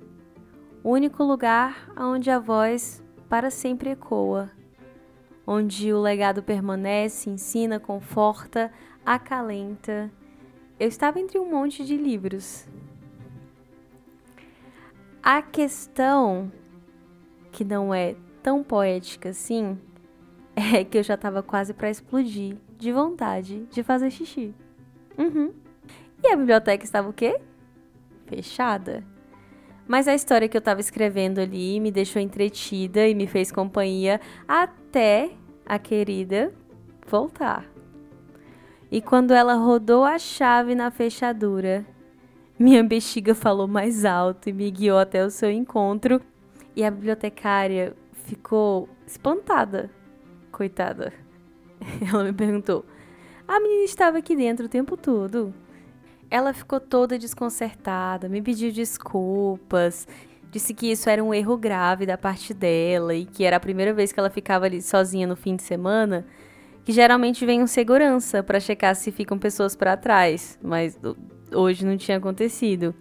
O 0.85 0.91
único 0.91 1.25
lugar 1.25 1.91
onde 1.99 2.31
a 2.31 2.39
voz 2.39 3.03
para 3.29 3.51
sempre 3.51 3.91
ecoa 3.91 4.53
onde 5.47 5.93
o 5.93 6.01
legado 6.01 6.43
permanece, 6.43 7.31
ensina, 7.31 7.79
conforta, 7.79 8.73
acalenta. 9.05 10.11
Eu 10.79 10.89
estava 10.89 11.21
entre 11.21 11.39
um 11.39 11.51
monte 11.51 11.85
de 11.85 11.97
livros. 11.97 12.67
A 15.23 15.41
questão 15.41 16.51
que 17.51 17.65
não 17.65 17.95
é 17.95 18.17
tão 18.43 18.63
poética 18.63 19.31
assim 19.31 19.79
é 20.55 20.85
que 20.85 20.99
eu 20.99 21.03
já 21.03 21.15
estava 21.15 21.43
quase 21.43 21.73
para 21.73 21.91
explodir 21.91 22.57
de 22.77 22.93
vontade 22.93 23.65
de 23.67 23.83
fazer 23.83 24.11
xixi. 24.11 24.55
Uhum. 25.17 25.53
E 26.23 26.29
a 26.29 26.37
biblioteca 26.37 26.85
estava 26.85 27.09
o 27.09 27.13
quê? 27.13 27.41
Fechada. 28.27 29.05
Mas 29.87 30.09
a 30.09 30.15
história 30.15 30.49
que 30.49 30.57
eu 30.57 30.61
estava 30.61 30.81
escrevendo 30.81 31.41
ali 31.41 31.79
me 31.79 31.91
deixou 31.91 32.21
entretida 32.21 33.07
e 33.07 33.15
me 33.15 33.27
fez 33.27 33.53
companhia 33.53 34.21
até 34.49 35.31
a 35.67 35.79
querida 35.79 36.53
voltar. 37.07 37.67
E 38.91 39.03
quando 39.03 39.33
ela 39.33 39.55
rodou 39.55 40.05
a 40.05 40.19
chave 40.19 40.75
na 40.75 40.91
fechadura, 40.91 41.85
minha 42.59 42.83
bexiga 42.83 43.35
falou 43.35 43.67
mais 43.67 44.05
alto 44.05 44.49
e 44.49 44.53
me 44.53 44.71
guiou 44.71 44.99
até 44.99 45.25
o 45.25 45.31
seu 45.31 45.51
encontro. 45.51 46.21
E 46.77 46.85
a 46.85 46.91
bibliotecária 46.91 47.95
ficou 48.13 48.89
espantada. 49.07 49.91
Coitada. 50.51 51.13
Ela 52.09 52.25
me 52.25 52.33
perguntou: 52.33 52.85
A 53.47 53.61
menina 53.61 53.85
estava 53.85 54.19
aqui 54.19 54.37
dentro 54.37 54.67
o 54.67 54.69
tempo 54.69 54.97
todo? 54.97 55.53
Ela 56.31 56.53
ficou 56.53 56.81
toda 56.81 57.19
desconcertada, 57.19 58.29
me 58.29 58.43
pediu 58.43 58.73
desculpas, 58.73 60.07
disse 60.51 60.73
que 60.73 60.91
isso 60.91 61.09
era 61.11 61.23
um 61.23 61.35
erro 61.35 61.57
grave 61.57 62.07
da 62.07 62.17
parte 62.17 62.55
dela 62.55 63.15
e 63.15 63.27
que 63.27 63.45
era 63.45 63.57
a 63.57 63.61
primeira 63.61 63.93
vez 63.93 64.13
que 64.13 64.21
ela 64.21 64.31
ficava 64.31 64.67
ali 64.67 64.81
sozinha 64.81 65.27
no 65.27 65.37
fim 65.37 65.57
de 65.57 65.63
semana, 65.63 66.27
que 66.85 66.93
geralmente 66.93 67.45
vem 67.45 67.63
um 67.63 67.67
segurança 67.67 68.43
para 68.43 68.61
checar 68.61 68.95
se 68.95 69.11
ficam 69.11 69.39
pessoas 69.39 69.75
para 69.75 69.97
trás, 69.97 70.59
mas 70.63 70.99
hoje 71.53 71.85
não 71.85 71.97
tinha 71.97 72.19
acontecido. 72.19 72.95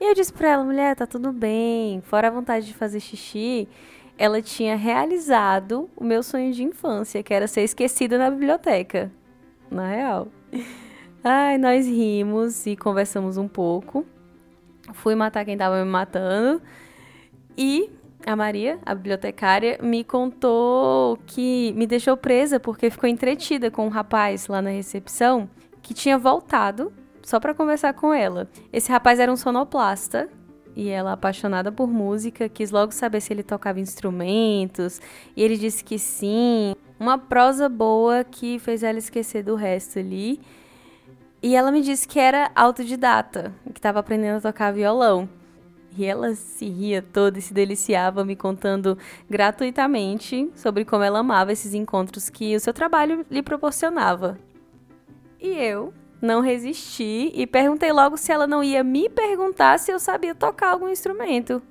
E 0.00 0.04
eu 0.10 0.14
disse 0.14 0.32
para 0.32 0.48
ela, 0.48 0.64
mulher, 0.64 0.94
tá 0.94 1.06
tudo 1.06 1.32
bem, 1.32 2.00
fora 2.02 2.28
a 2.28 2.30
vontade 2.30 2.66
de 2.66 2.74
fazer 2.74 3.00
xixi, 3.00 3.68
ela 4.18 4.40
tinha 4.40 4.76
realizado 4.76 5.90
o 5.96 6.04
meu 6.04 6.22
sonho 6.22 6.52
de 6.52 6.62
infância, 6.62 7.22
que 7.22 7.32
era 7.32 7.46
ser 7.46 7.62
esquecida 7.62 8.18
na 8.18 8.30
biblioteca. 8.30 9.10
Na 9.70 9.88
real. 9.88 10.28
Ai, 11.28 11.58
nós 11.58 11.88
rimos 11.88 12.66
e 12.66 12.76
conversamos 12.76 13.36
um 13.36 13.48
pouco. 13.48 14.06
Fui 14.92 15.16
matar 15.16 15.44
quem 15.44 15.56
tava 15.56 15.84
me 15.84 15.90
matando. 15.90 16.62
E 17.58 17.90
a 18.24 18.36
Maria, 18.36 18.78
a 18.86 18.94
bibliotecária, 18.94 19.76
me 19.82 20.04
contou 20.04 21.18
que 21.26 21.72
me 21.72 21.84
deixou 21.84 22.16
presa 22.16 22.60
porque 22.60 22.90
ficou 22.90 23.08
entretida 23.08 23.72
com 23.72 23.86
um 23.86 23.88
rapaz 23.88 24.46
lá 24.46 24.62
na 24.62 24.70
recepção 24.70 25.50
que 25.82 25.92
tinha 25.92 26.16
voltado 26.16 26.92
só 27.24 27.40
para 27.40 27.52
conversar 27.52 27.92
com 27.94 28.14
ela. 28.14 28.48
Esse 28.72 28.92
rapaz 28.92 29.18
era 29.18 29.32
um 29.32 29.36
sonoplasta 29.36 30.28
e 30.76 30.90
ela, 30.90 31.14
apaixonada 31.14 31.72
por 31.72 31.88
música, 31.88 32.48
quis 32.48 32.70
logo 32.70 32.92
saber 32.92 33.20
se 33.20 33.32
ele 33.32 33.42
tocava 33.42 33.80
instrumentos, 33.80 35.00
e 35.34 35.42
ele 35.42 35.56
disse 35.56 35.82
que 35.82 35.98
sim. 35.98 36.76
Uma 37.00 37.18
prosa 37.18 37.68
boa 37.68 38.22
que 38.22 38.60
fez 38.60 38.84
ela 38.84 38.98
esquecer 38.98 39.42
do 39.42 39.56
resto 39.56 39.98
ali. 39.98 40.40
E 41.42 41.54
ela 41.54 41.70
me 41.70 41.82
disse 41.82 42.08
que 42.08 42.18
era 42.18 42.50
autodidata, 42.54 43.54
que 43.72 43.78
estava 43.78 44.00
aprendendo 44.00 44.38
a 44.38 44.40
tocar 44.40 44.72
violão. 44.72 45.28
E 45.96 46.04
ela 46.04 46.34
se 46.34 46.68
ria 46.68 47.00
toda 47.00 47.38
e 47.38 47.42
se 47.42 47.54
deliciava 47.54 48.24
me 48.24 48.36
contando 48.36 48.98
gratuitamente 49.28 50.50
sobre 50.54 50.84
como 50.84 51.02
ela 51.02 51.20
amava 51.20 51.52
esses 51.52 51.72
encontros 51.72 52.28
que 52.28 52.54
o 52.54 52.60
seu 52.60 52.72
trabalho 52.72 53.24
lhe 53.30 53.42
proporcionava. 53.42 54.38
E 55.40 55.48
eu 55.48 55.92
não 56.20 56.40
resisti 56.40 57.30
e 57.34 57.46
perguntei 57.46 57.92
logo 57.92 58.16
se 58.16 58.32
ela 58.32 58.46
não 58.46 58.62
ia 58.62 58.82
me 58.82 59.08
perguntar 59.08 59.78
se 59.78 59.90
eu 59.90 59.98
sabia 59.98 60.34
tocar 60.34 60.72
algum 60.72 60.88
instrumento. 60.88 61.62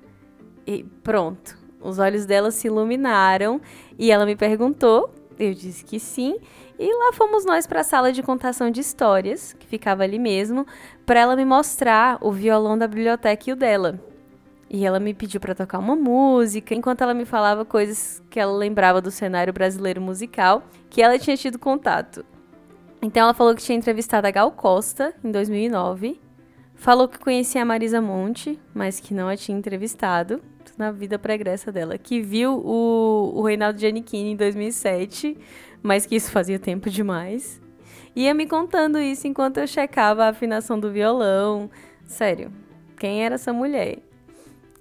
E 0.66 0.84
pronto, 1.02 1.56
os 1.80 1.98
olhos 1.98 2.26
dela 2.26 2.50
se 2.50 2.66
iluminaram 2.66 3.60
e 3.98 4.10
ela 4.10 4.26
me 4.26 4.34
perguntou, 4.34 5.12
eu 5.38 5.54
disse 5.54 5.84
que 5.84 6.00
sim, 6.00 6.38
e 6.78 6.92
lá 6.92 7.12
fomos 7.12 7.44
nós 7.44 7.66
para 7.66 7.80
a 7.80 7.84
sala 7.84 8.12
de 8.12 8.22
contação 8.22 8.70
de 8.70 8.80
histórias, 8.80 9.54
que 9.54 9.66
ficava 9.66 10.02
ali 10.02 10.18
mesmo, 10.18 10.66
para 11.06 11.20
ela 11.20 11.36
me 11.36 11.44
mostrar 11.44 12.18
o 12.20 12.30
violão 12.30 12.76
da 12.76 12.86
biblioteca 12.86 13.48
e 13.48 13.52
o 13.52 13.56
dela. 13.56 13.98
E 14.68 14.84
ela 14.84 15.00
me 15.00 15.14
pediu 15.14 15.40
para 15.40 15.54
tocar 15.54 15.78
uma 15.78 15.96
música, 15.96 16.74
enquanto 16.74 17.02
ela 17.02 17.14
me 17.14 17.24
falava 17.24 17.64
coisas 17.64 18.22
que 18.28 18.38
ela 18.38 18.52
lembrava 18.52 19.00
do 19.00 19.10
cenário 19.10 19.52
brasileiro 19.52 20.00
musical, 20.00 20.64
que 20.90 21.00
ela 21.00 21.18
tinha 21.18 21.36
tido 21.36 21.58
contato. 21.58 22.24
Então 23.00 23.22
ela 23.22 23.34
falou 23.34 23.54
que 23.54 23.62
tinha 23.62 23.78
entrevistado 23.78 24.26
a 24.26 24.30
Gal 24.30 24.50
Costa 24.50 25.14
em 25.22 25.30
2009, 25.30 26.20
falou 26.74 27.08
que 27.08 27.18
conhecia 27.18 27.62
a 27.62 27.64
Marisa 27.64 28.00
Monte, 28.00 28.58
mas 28.74 29.00
que 29.00 29.14
não 29.14 29.28
a 29.28 29.36
tinha 29.36 29.56
entrevistado 29.56 30.42
na 30.76 30.90
vida 30.90 31.18
pregressa 31.18 31.72
dela, 31.72 31.96
que 31.96 32.20
viu 32.20 32.52
o, 32.52 33.32
o 33.34 33.42
Reinaldo 33.42 33.78
Giannichini 33.78 34.32
em 34.32 34.36
2007, 34.36 35.38
mas 35.86 36.04
que 36.04 36.16
isso 36.16 36.30
fazia 36.30 36.58
tempo 36.58 36.90
demais. 36.90 37.62
Ia 38.14 38.34
me 38.34 38.46
contando 38.46 38.98
isso 38.98 39.28
enquanto 39.28 39.58
eu 39.58 39.66
checava 39.66 40.24
a 40.24 40.28
afinação 40.28 40.78
do 40.80 40.90
violão. 40.90 41.70
Sério, 42.04 42.52
quem 42.98 43.24
era 43.24 43.36
essa 43.36 43.52
mulher? 43.52 43.98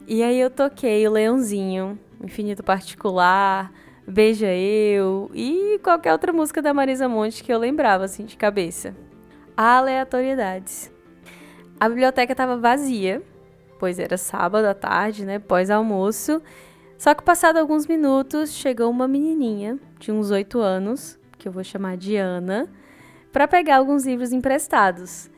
E 0.08 0.24
aí 0.24 0.40
eu 0.40 0.50
toquei 0.50 1.08
o 1.08 1.12
Leãozinho, 1.12 2.00
Infinito 2.24 2.64
Particular, 2.64 3.72
Beija 4.08 4.54
Eu 4.54 5.30
e 5.34 5.80
qualquer 5.84 6.12
outra 6.12 6.32
música 6.32 6.62
da 6.62 6.74
Marisa 6.74 7.08
Monte 7.08 7.44
que 7.44 7.52
eu 7.54 7.60
lembrava 7.60 8.06
assim 8.06 8.26
de 8.26 8.36
cabeça. 8.36 8.96
Aleatoriedades. 9.56 10.92
A 11.80 11.90
biblioteca 11.90 12.32
estava 12.32 12.58
vazia, 12.58 13.22
pois 13.80 14.00
era 14.00 14.18
sábado 14.18 14.66
à 14.66 14.74
tarde, 14.74 15.26
né, 15.26 15.40
pós-almoço, 15.40 16.42
só 16.98 17.14
que 17.14 17.24
passado 17.24 17.58
alguns 17.58 17.88
minutos, 17.88 18.54
chegou 18.54 18.90
uma 18.90 19.08
menininha 19.08 19.78
de 20.00 20.12
uns 20.12 20.32
oito 20.32 20.60
anos, 20.60 21.20
que 21.38 21.48
eu 21.48 21.52
vou 21.52 21.64
chamar 21.64 21.98
de 21.98 22.16
Ana, 22.16 22.70
para 23.32 23.48
pegar 23.48 23.78
alguns 23.78 24.06
livros 24.06 24.32
emprestados. 24.32 25.30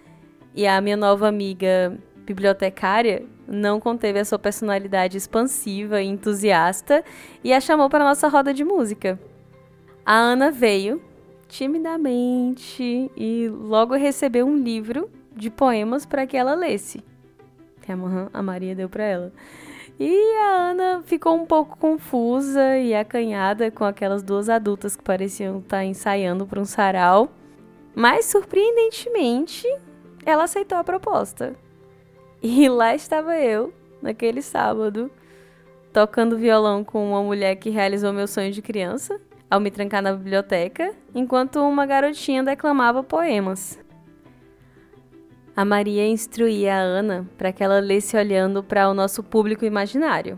E 0.54 0.68
a 0.68 0.80
minha 0.80 0.98
nova 0.98 1.28
amiga 1.28 1.98
bibliotecária 2.26 3.26
não 3.48 3.80
conteve 3.80 4.20
a 4.20 4.26
sua 4.26 4.38
personalidade 4.38 5.18
expansiva 5.18 6.02
e 6.02 6.08
entusiasta 6.08 7.04
e 7.44 7.54
a 7.54 7.60
chamou 7.60 7.90
para 7.90 8.04
nossa 8.04 8.28
roda 8.28 8.54
de 8.54 8.64
música. 8.64 9.20
A 10.06 10.14
Ana 10.14 10.52
veio 10.52 11.02
timidamente 11.48 13.10
e 13.16 13.48
logo 13.50 13.96
recebeu 13.96 14.46
um 14.46 14.58
livro 14.58 15.10
de 15.36 15.50
poemas 15.50 16.06
para 16.06 16.28
que 16.28 16.36
ela 16.36 16.54
lesse. 16.54 17.04
Que 17.82 17.92
a 17.92 18.44
Maria 18.44 18.76
deu 18.76 18.90
para 18.90 19.04
ela. 19.04 19.34
E 20.00 20.38
a 20.38 20.70
Ana 20.70 21.02
ficou 21.04 21.36
um 21.36 21.46
pouco 21.46 21.78
confusa 21.78 22.78
e 22.78 22.94
acanhada 22.94 23.72
com 23.72 23.84
aquelas 23.84 24.22
duas 24.22 24.48
adultas 24.48 24.96
que 24.96 25.04
pareciam 25.04 25.58
estar 25.58 25.84
ensaiando 25.84 26.46
para 26.46 26.62
um 26.62 26.66
sarau. 26.66 27.30
Mas, 27.96 28.26
surpreendentemente, 28.26 29.68
ela 30.24 30.44
aceitou 30.44 30.78
a 30.78 30.84
proposta. 30.84 31.56
E 32.44 32.70
lá 32.70 32.94
estava 32.94 33.36
eu, 33.38 33.74
naquele 34.00 34.44
sábado, 34.44 35.10
tocando 35.92 36.38
violão 36.38 36.84
com 36.84 37.10
uma 37.10 37.24
mulher 37.24 37.56
que 37.56 37.72
realizou 37.72 38.14
meu 38.14 38.28
sonho 38.28 38.52
de 38.52 38.62
criança, 38.62 39.20
ao 39.50 39.60
me 39.60 39.72
trancar 39.72 40.04
na 40.04 40.14
biblioteca, 40.14 40.94
enquanto 41.16 41.60
uma 41.60 41.88
garotinha 41.88 42.44
declamava 42.44 43.02
poemas. 43.02 43.80
A 45.58 45.66
Maria 45.66 46.08
instruía 46.08 46.76
a 46.76 46.82
Ana 46.82 47.28
para 47.36 47.52
que 47.52 47.64
ela 47.64 47.80
lesse 47.80 48.16
olhando 48.16 48.62
para 48.62 48.88
o 48.88 48.94
nosso 48.94 49.24
público 49.24 49.66
imaginário. 49.66 50.38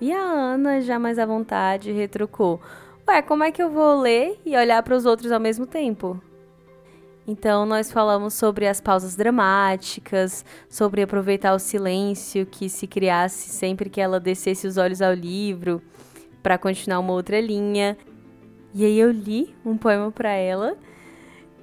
E 0.00 0.12
a 0.12 0.20
Ana, 0.20 0.80
já 0.80 0.98
mais 0.98 1.20
à 1.20 1.24
vontade, 1.24 1.92
retrucou: 1.92 2.60
Ué, 3.08 3.22
como 3.22 3.44
é 3.44 3.52
que 3.52 3.62
eu 3.62 3.70
vou 3.70 4.00
ler 4.00 4.40
e 4.44 4.56
olhar 4.56 4.82
para 4.82 4.96
os 4.96 5.06
outros 5.06 5.30
ao 5.30 5.38
mesmo 5.38 5.66
tempo? 5.66 6.20
Então, 7.28 7.64
nós 7.64 7.92
falamos 7.92 8.34
sobre 8.34 8.66
as 8.66 8.80
pausas 8.80 9.14
dramáticas, 9.14 10.44
sobre 10.68 11.00
aproveitar 11.00 11.54
o 11.54 11.60
silêncio 11.60 12.44
que 12.44 12.68
se 12.68 12.88
criasse 12.88 13.50
sempre 13.50 13.88
que 13.88 14.00
ela 14.00 14.18
descesse 14.18 14.66
os 14.66 14.76
olhos 14.76 15.00
ao 15.00 15.14
livro 15.14 15.80
para 16.42 16.58
continuar 16.58 16.98
uma 16.98 17.12
outra 17.12 17.40
linha. 17.40 17.96
E 18.74 18.84
aí 18.84 18.98
eu 18.98 19.12
li 19.12 19.54
um 19.64 19.76
poema 19.76 20.10
para 20.10 20.32
ela 20.32 20.76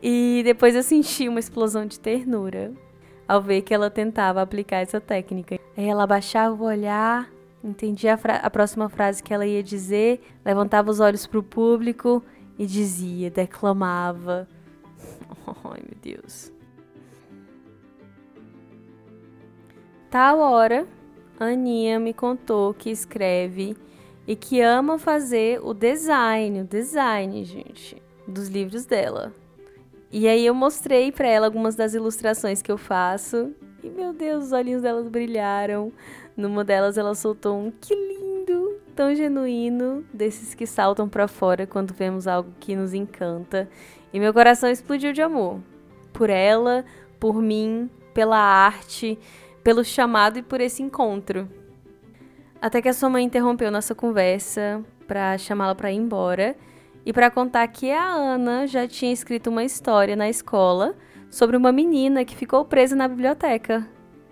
e 0.02 0.42
depois 0.46 0.74
eu 0.74 0.84
senti 0.84 1.28
uma 1.28 1.40
explosão 1.40 1.86
de 1.86 2.00
ternura 2.00 2.72
ao 3.28 3.42
ver 3.42 3.62
que 3.62 3.74
ela 3.74 3.90
tentava 3.90 4.42
aplicar 4.42 4.78
essa 4.78 5.00
técnica. 5.00 5.60
Aí 5.78 5.88
ela 5.88 6.06
baixava 6.06 6.62
o 6.62 6.66
olhar, 6.66 7.30
entendia 7.64 8.14
a, 8.16 8.36
a 8.38 8.50
próxima 8.50 8.90
frase 8.90 9.24
que 9.24 9.34
ela 9.34 9.46
ia 9.46 9.64
dizer, 9.64 10.22
levantava 10.44 10.92
os 10.92 11.00
olhos 11.00 11.26
para 11.26 11.40
o 11.40 11.44
público 11.44 12.24
e 12.58 12.66
dizia, 12.66 13.30
declamava. 13.30 14.48
Ai, 15.48 15.82
meu 15.82 15.98
Deus. 16.02 16.52
Tal 20.10 20.40
hora, 20.40 20.88
Aninha 21.40 22.00
me 22.00 22.14
contou 22.14 22.74
que 22.74 22.92
escreve 22.92 23.76
e 24.28 24.36
que 24.36 24.62
ama 24.62 25.00
fazer 25.00 25.60
o 25.64 25.74
design, 25.74 26.62
o 26.62 26.66
design, 26.66 27.44
gente, 27.44 28.02
dos 28.28 28.48
livros 28.48 28.86
dela. 28.86 29.34
E 30.16 30.28
aí 30.28 30.46
eu 30.46 30.54
mostrei 30.54 31.12
para 31.12 31.28
ela 31.28 31.48
algumas 31.48 31.76
das 31.76 31.96
ilustrações 31.96 32.62
que 32.62 32.72
eu 32.72 32.78
faço. 32.78 33.52
E 33.82 33.90
meu 33.90 34.14
Deus, 34.14 34.46
os 34.46 34.52
olhinhos 34.52 34.84
delas 34.84 35.08
brilharam. 35.08 35.92
Numa 36.38 36.64
delas 36.64 37.00
ela 37.00 37.16
soltou 37.16 37.58
um 37.58 37.72
que 37.72 37.96
lindo, 37.96 38.80
tão 38.96 39.16
genuíno, 39.16 40.06
desses 40.14 40.54
que 40.54 40.68
saltam 40.68 41.10
para 41.10 41.28
fora 41.28 41.66
quando 41.66 41.96
vemos 41.96 42.28
algo 42.28 42.54
que 42.60 42.76
nos 42.76 42.94
encanta. 42.94 43.68
E 44.14 44.20
meu 44.20 44.32
coração 44.32 44.70
explodiu 44.70 45.14
de 45.14 45.24
amor. 45.24 45.60
Por 46.14 46.30
ela, 46.30 46.86
por 47.20 47.42
mim, 47.42 47.90
pela 48.14 48.38
arte, 48.38 49.18
pelo 49.64 49.84
chamado 49.84 50.38
e 50.38 50.44
por 50.44 50.62
esse 50.62 50.84
encontro. 50.84 51.50
Até 52.62 52.84
que 52.84 52.90
a 52.90 52.94
sua 52.94 53.10
mãe 53.10 53.26
interrompeu 53.26 53.72
nossa 53.72 53.96
conversa 53.96 54.80
para 55.08 55.40
chamá-la 55.40 55.74
para 55.74 55.92
ir 55.92 55.96
embora 55.96 56.56
e 57.06 57.12
para 57.12 57.30
contar 57.30 57.68
que 57.68 57.92
a 57.92 58.10
Ana 58.10 58.66
já 58.66 58.88
tinha 58.88 59.12
escrito 59.12 59.50
uma 59.50 59.64
história 59.64 60.16
na 60.16 60.30
escola 60.30 60.96
sobre 61.30 61.58
uma 61.58 61.72
menina 61.72 62.24
que 62.24 62.36
ficou 62.36 62.64
presa 62.64 62.96
na 62.96 63.08
biblioteca. 63.08 63.88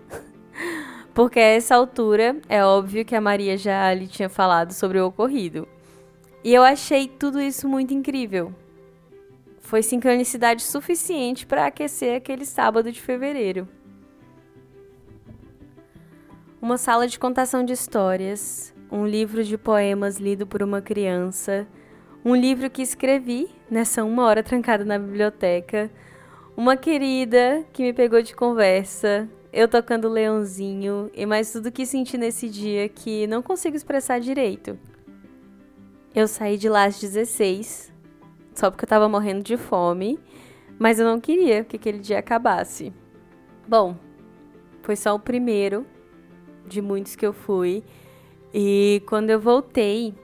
Porque 1.12 1.38
a 1.38 1.42
essa 1.42 1.74
altura 1.74 2.36
é 2.48 2.64
óbvio 2.64 3.04
que 3.04 3.14
a 3.14 3.20
Maria 3.20 3.58
já 3.58 3.92
lhe 3.92 4.06
tinha 4.06 4.28
falado 4.28 4.72
sobre 4.72 4.98
o 4.98 5.06
ocorrido. 5.06 5.68
E 6.42 6.54
eu 6.54 6.62
achei 6.62 7.06
tudo 7.06 7.40
isso 7.40 7.68
muito 7.68 7.92
incrível. 7.92 8.54
Foi 9.60 9.82
sincronicidade 9.82 10.62
suficiente 10.62 11.46
para 11.46 11.66
aquecer 11.66 12.16
aquele 12.16 12.44
sábado 12.44 12.90
de 12.90 13.00
fevereiro. 13.00 13.68
Uma 16.60 16.78
sala 16.78 17.06
de 17.06 17.18
contação 17.18 17.64
de 17.64 17.72
histórias, 17.72 18.74
um 18.90 19.06
livro 19.06 19.44
de 19.44 19.58
poemas 19.58 20.18
lido 20.18 20.46
por 20.46 20.62
uma 20.62 20.80
criança 20.80 21.66
um 22.24 22.36
livro 22.36 22.70
que 22.70 22.82
escrevi 22.82 23.48
nessa 23.70 24.04
uma 24.04 24.24
hora 24.24 24.42
trancada 24.42 24.84
na 24.84 24.98
biblioteca, 24.98 25.90
uma 26.56 26.76
querida 26.76 27.64
que 27.72 27.82
me 27.82 27.92
pegou 27.92 28.22
de 28.22 28.34
conversa, 28.34 29.28
eu 29.52 29.66
tocando 29.66 30.08
leãozinho 30.08 31.10
e 31.14 31.26
mais 31.26 31.52
tudo 31.52 31.72
que 31.72 31.84
senti 31.84 32.16
nesse 32.16 32.48
dia 32.48 32.88
que 32.88 33.26
não 33.26 33.42
consigo 33.42 33.76
expressar 33.76 34.20
direito. 34.20 34.78
Eu 36.14 36.28
saí 36.28 36.56
de 36.56 36.68
lá 36.68 36.84
às 36.84 37.00
16, 37.00 37.92
só 38.54 38.70
porque 38.70 38.84
eu 38.84 38.88
tava 38.88 39.08
morrendo 39.08 39.42
de 39.42 39.56
fome, 39.56 40.18
mas 40.78 40.98
eu 40.98 41.06
não 41.06 41.18
queria 41.18 41.64
que 41.64 41.76
aquele 41.76 41.98
dia 41.98 42.18
acabasse. 42.18 42.92
Bom, 43.66 43.96
foi 44.82 44.94
só 44.94 45.14
o 45.14 45.18
primeiro 45.18 45.86
de 46.66 46.80
muitos 46.80 47.16
que 47.16 47.26
eu 47.26 47.32
fui. 47.32 47.82
E 48.52 49.02
quando 49.06 49.30
eu 49.30 49.40
voltei, 49.40 50.14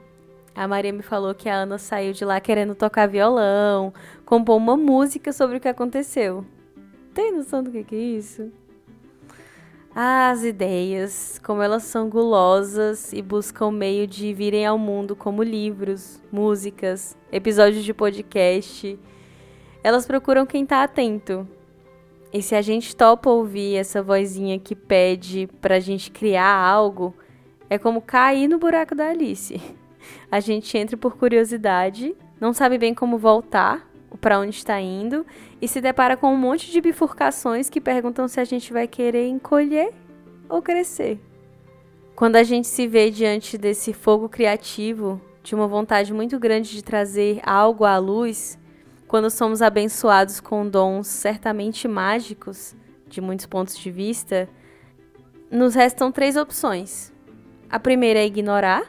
a 0.59 0.67
Maria 0.67 0.91
me 0.91 1.01
falou 1.01 1.33
que 1.33 1.47
a 1.47 1.55
Ana 1.55 1.77
saiu 1.77 2.11
de 2.11 2.25
lá 2.25 2.37
querendo 2.41 2.75
tocar 2.75 3.07
violão, 3.07 3.93
compor 4.25 4.57
uma 4.57 4.75
música 4.75 5.31
sobre 5.31 5.55
o 5.55 5.59
que 5.61 5.69
aconteceu. 5.69 6.43
Tem 7.13 7.31
noção 7.31 7.63
do 7.63 7.71
que, 7.71 7.81
que 7.81 7.95
é 7.95 7.97
isso? 7.97 8.51
As 9.95 10.43
ideias, 10.43 11.39
como 11.45 11.61
elas 11.61 11.83
são 11.83 12.09
gulosas 12.09 13.13
e 13.13 13.21
buscam 13.21 13.71
meio 13.71 14.05
de 14.05 14.33
virem 14.33 14.65
ao 14.65 14.77
mundo 14.77 15.15
como 15.15 15.43
livros, 15.43 16.21
músicas, 16.29 17.15
episódios 17.31 17.85
de 17.85 17.93
podcast. 17.93 18.99
Elas 19.81 20.05
procuram 20.05 20.45
quem 20.45 20.65
tá 20.65 20.83
atento. 20.83 21.47
E 22.33 22.41
se 22.41 22.53
a 22.53 22.61
gente 22.61 22.93
topa 22.97 23.29
ouvir 23.29 23.77
essa 23.77 24.03
vozinha 24.03 24.59
que 24.59 24.75
pede 24.75 25.47
pra 25.61 25.79
gente 25.79 26.11
criar 26.11 26.53
algo, 26.53 27.15
é 27.69 27.77
como 27.77 28.01
cair 28.01 28.49
no 28.49 28.59
buraco 28.59 28.93
da 28.93 29.07
Alice. 29.07 29.78
A 30.31 30.39
gente 30.39 30.77
entra 30.77 30.95
por 30.95 31.17
curiosidade, 31.17 32.15
não 32.39 32.53
sabe 32.53 32.77
bem 32.77 32.93
como 32.93 33.17
voltar, 33.17 33.89
para 34.21 34.39
onde 34.39 34.55
está 34.55 34.79
indo, 34.79 35.25
e 35.61 35.67
se 35.67 35.79
depara 35.79 36.17
com 36.17 36.33
um 36.33 36.37
monte 36.37 36.71
de 36.71 36.81
bifurcações 36.81 37.69
que 37.69 37.79
perguntam 37.79 38.27
se 38.27 38.39
a 38.39 38.43
gente 38.43 38.73
vai 38.73 38.87
querer 38.87 39.27
encolher 39.27 39.93
ou 40.47 40.61
crescer. 40.61 41.19
Quando 42.15 42.35
a 42.35 42.43
gente 42.43 42.67
se 42.67 42.87
vê 42.87 43.09
diante 43.09 43.57
desse 43.57 43.93
fogo 43.93 44.27
criativo, 44.27 45.21
de 45.41 45.55
uma 45.55 45.67
vontade 45.67 46.13
muito 46.13 46.37
grande 46.37 46.71
de 46.71 46.83
trazer 46.83 47.39
algo 47.43 47.85
à 47.85 47.97
luz, 47.97 48.59
quando 49.07 49.29
somos 49.29 49.61
abençoados 49.61 50.39
com 50.39 50.67
dons 50.67 51.07
certamente 51.07 51.87
mágicos, 51.87 52.75
de 53.07 53.21
muitos 53.21 53.45
pontos 53.45 53.77
de 53.77 53.89
vista, 53.89 54.49
nos 55.49 55.73
restam 55.75 56.11
três 56.11 56.35
opções. 56.35 57.11
A 57.69 57.79
primeira 57.79 58.19
é 58.19 58.25
ignorar, 58.25 58.83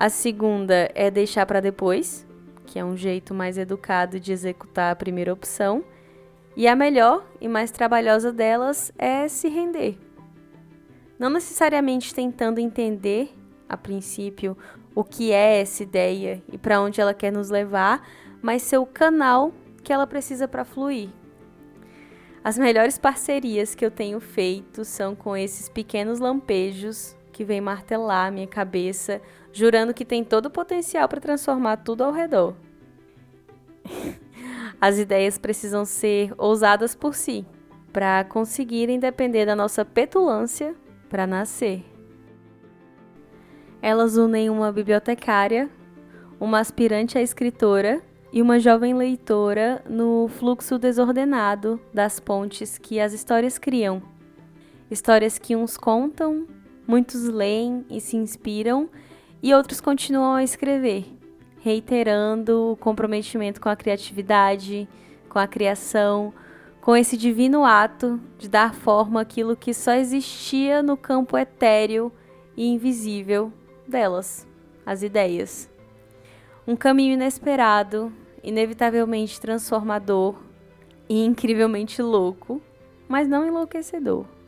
a 0.00 0.08
segunda 0.08 0.90
é 0.94 1.10
deixar 1.10 1.44
para 1.44 1.60
depois, 1.60 2.26
que 2.64 2.78
é 2.78 2.84
um 2.84 2.96
jeito 2.96 3.34
mais 3.34 3.58
educado 3.58 4.18
de 4.18 4.32
executar 4.32 4.90
a 4.90 4.96
primeira 4.96 5.30
opção. 5.30 5.84
E 6.56 6.66
a 6.66 6.74
melhor 6.74 7.22
e 7.38 7.46
mais 7.46 7.70
trabalhosa 7.70 8.32
delas 8.32 8.90
é 8.96 9.28
se 9.28 9.46
render. 9.48 9.98
Não 11.18 11.28
necessariamente 11.28 12.14
tentando 12.14 12.60
entender, 12.60 13.36
a 13.68 13.76
princípio, 13.76 14.56
o 14.94 15.04
que 15.04 15.32
é 15.32 15.60
essa 15.60 15.82
ideia 15.82 16.42
e 16.50 16.56
para 16.56 16.80
onde 16.80 16.98
ela 16.98 17.12
quer 17.12 17.30
nos 17.30 17.50
levar, 17.50 18.08
mas 18.40 18.62
ser 18.62 18.78
o 18.78 18.86
canal 18.86 19.52
que 19.84 19.92
ela 19.92 20.06
precisa 20.06 20.48
para 20.48 20.64
fluir. 20.64 21.10
As 22.42 22.56
melhores 22.56 22.96
parcerias 22.96 23.74
que 23.74 23.84
eu 23.84 23.90
tenho 23.90 24.18
feito 24.18 24.82
são 24.82 25.14
com 25.14 25.36
esses 25.36 25.68
pequenos 25.68 26.20
lampejos 26.20 27.19
que 27.40 27.44
vêm 27.44 27.58
martelar 27.58 28.30
minha 28.30 28.46
cabeça 28.46 29.18
jurando 29.50 29.94
que 29.94 30.04
tem 30.04 30.22
todo 30.22 30.44
o 30.44 30.50
potencial 30.50 31.08
para 31.08 31.22
transformar 31.22 31.78
tudo 31.78 32.04
ao 32.04 32.12
redor. 32.12 32.54
As 34.78 34.98
ideias 34.98 35.38
precisam 35.38 35.86
ser 35.86 36.34
ousadas 36.36 36.94
por 36.94 37.14
si, 37.14 37.46
para 37.94 38.24
conseguirem 38.24 39.00
depender 39.00 39.46
da 39.46 39.56
nossa 39.56 39.86
petulância 39.86 40.74
para 41.08 41.26
nascer. 41.26 41.82
Elas 43.80 44.18
unem 44.18 44.50
uma 44.50 44.70
bibliotecária, 44.70 45.70
uma 46.38 46.58
aspirante 46.58 47.16
a 47.16 47.22
escritora 47.22 48.02
e 48.30 48.42
uma 48.42 48.60
jovem 48.60 48.92
leitora 48.92 49.82
no 49.88 50.28
fluxo 50.28 50.78
desordenado 50.78 51.80
das 51.90 52.20
pontes 52.20 52.76
que 52.76 53.00
as 53.00 53.14
histórias 53.14 53.56
criam. 53.56 54.02
Histórias 54.90 55.38
que 55.38 55.56
uns 55.56 55.78
contam, 55.78 56.46
muitos 56.90 57.22
leem 57.28 57.86
e 57.88 58.00
se 58.00 58.16
inspiram 58.16 58.90
e 59.40 59.54
outros 59.54 59.80
continuam 59.80 60.34
a 60.34 60.42
escrever, 60.42 61.06
reiterando 61.60 62.72
o 62.72 62.76
comprometimento 62.76 63.60
com 63.60 63.68
a 63.68 63.76
criatividade, 63.76 64.88
com 65.28 65.38
a 65.38 65.46
criação, 65.46 66.34
com 66.80 66.96
esse 66.96 67.16
divino 67.16 67.64
ato 67.64 68.20
de 68.36 68.48
dar 68.48 68.74
forma 68.74 69.20
àquilo 69.20 69.56
que 69.56 69.72
só 69.72 69.92
existia 69.92 70.82
no 70.82 70.96
campo 70.96 71.38
etéreo 71.38 72.10
e 72.56 72.66
invisível 72.66 73.52
delas, 73.86 74.44
as 74.84 75.04
ideias. 75.04 75.70
Um 76.66 76.74
caminho 76.74 77.14
inesperado, 77.14 78.12
inevitavelmente 78.42 79.40
transformador 79.40 80.34
e 81.08 81.24
incrivelmente 81.24 82.02
louco, 82.02 82.60
mas 83.08 83.28
não 83.28 83.46
enlouquecedor. 83.46 84.39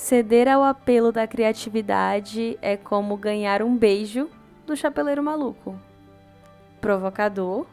Ceder 0.00 0.48
ao 0.48 0.64
apelo 0.64 1.12
da 1.12 1.26
criatividade 1.26 2.58
é 2.62 2.74
como 2.74 3.18
ganhar 3.18 3.62
um 3.62 3.76
beijo 3.76 4.30
do 4.66 4.74
chapeleiro 4.74 5.22
maluco. 5.22 5.78
Provocador, 6.80 7.66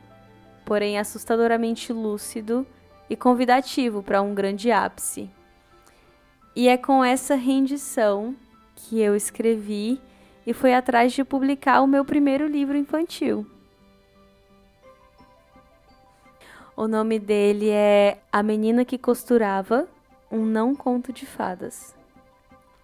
porém 0.65 0.99
assustadoramente 0.99 1.93
lúcido 1.93 2.67
e 3.09 3.15
convidativo 3.15 4.03
para 4.03 4.21
um 4.21 4.35
grande 4.35 4.69
ápice. 4.69 5.29
E 6.53 6.67
é 6.67 6.75
com 6.75 7.01
essa 7.01 7.33
rendição 7.33 8.35
que 8.75 8.99
eu 8.99 9.15
escrevi 9.15 9.99
e 10.45 10.53
fui 10.53 10.73
atrás 10.73 11.13
de 11.13 11.23
publicar 11.23 11.81
o 11.81 11.87
meu 11.87 12.03
primeiro 12.03 12.45
livro 12.45 12.75
infantil. 12.75 13.47
O 16.75 16.89
nome 16.89 17.19
dele 17.19 17.69
é 17.69 18.17
A 18.29 18.43
Menina 18.43 18.83
que 18.83 18.97
Costurava, 18.97 19.87
um 20.29 20.45
não 20.45 20.75
conto 20.75 21.13
de 21.13 21.25
fadas. 21.25 21.96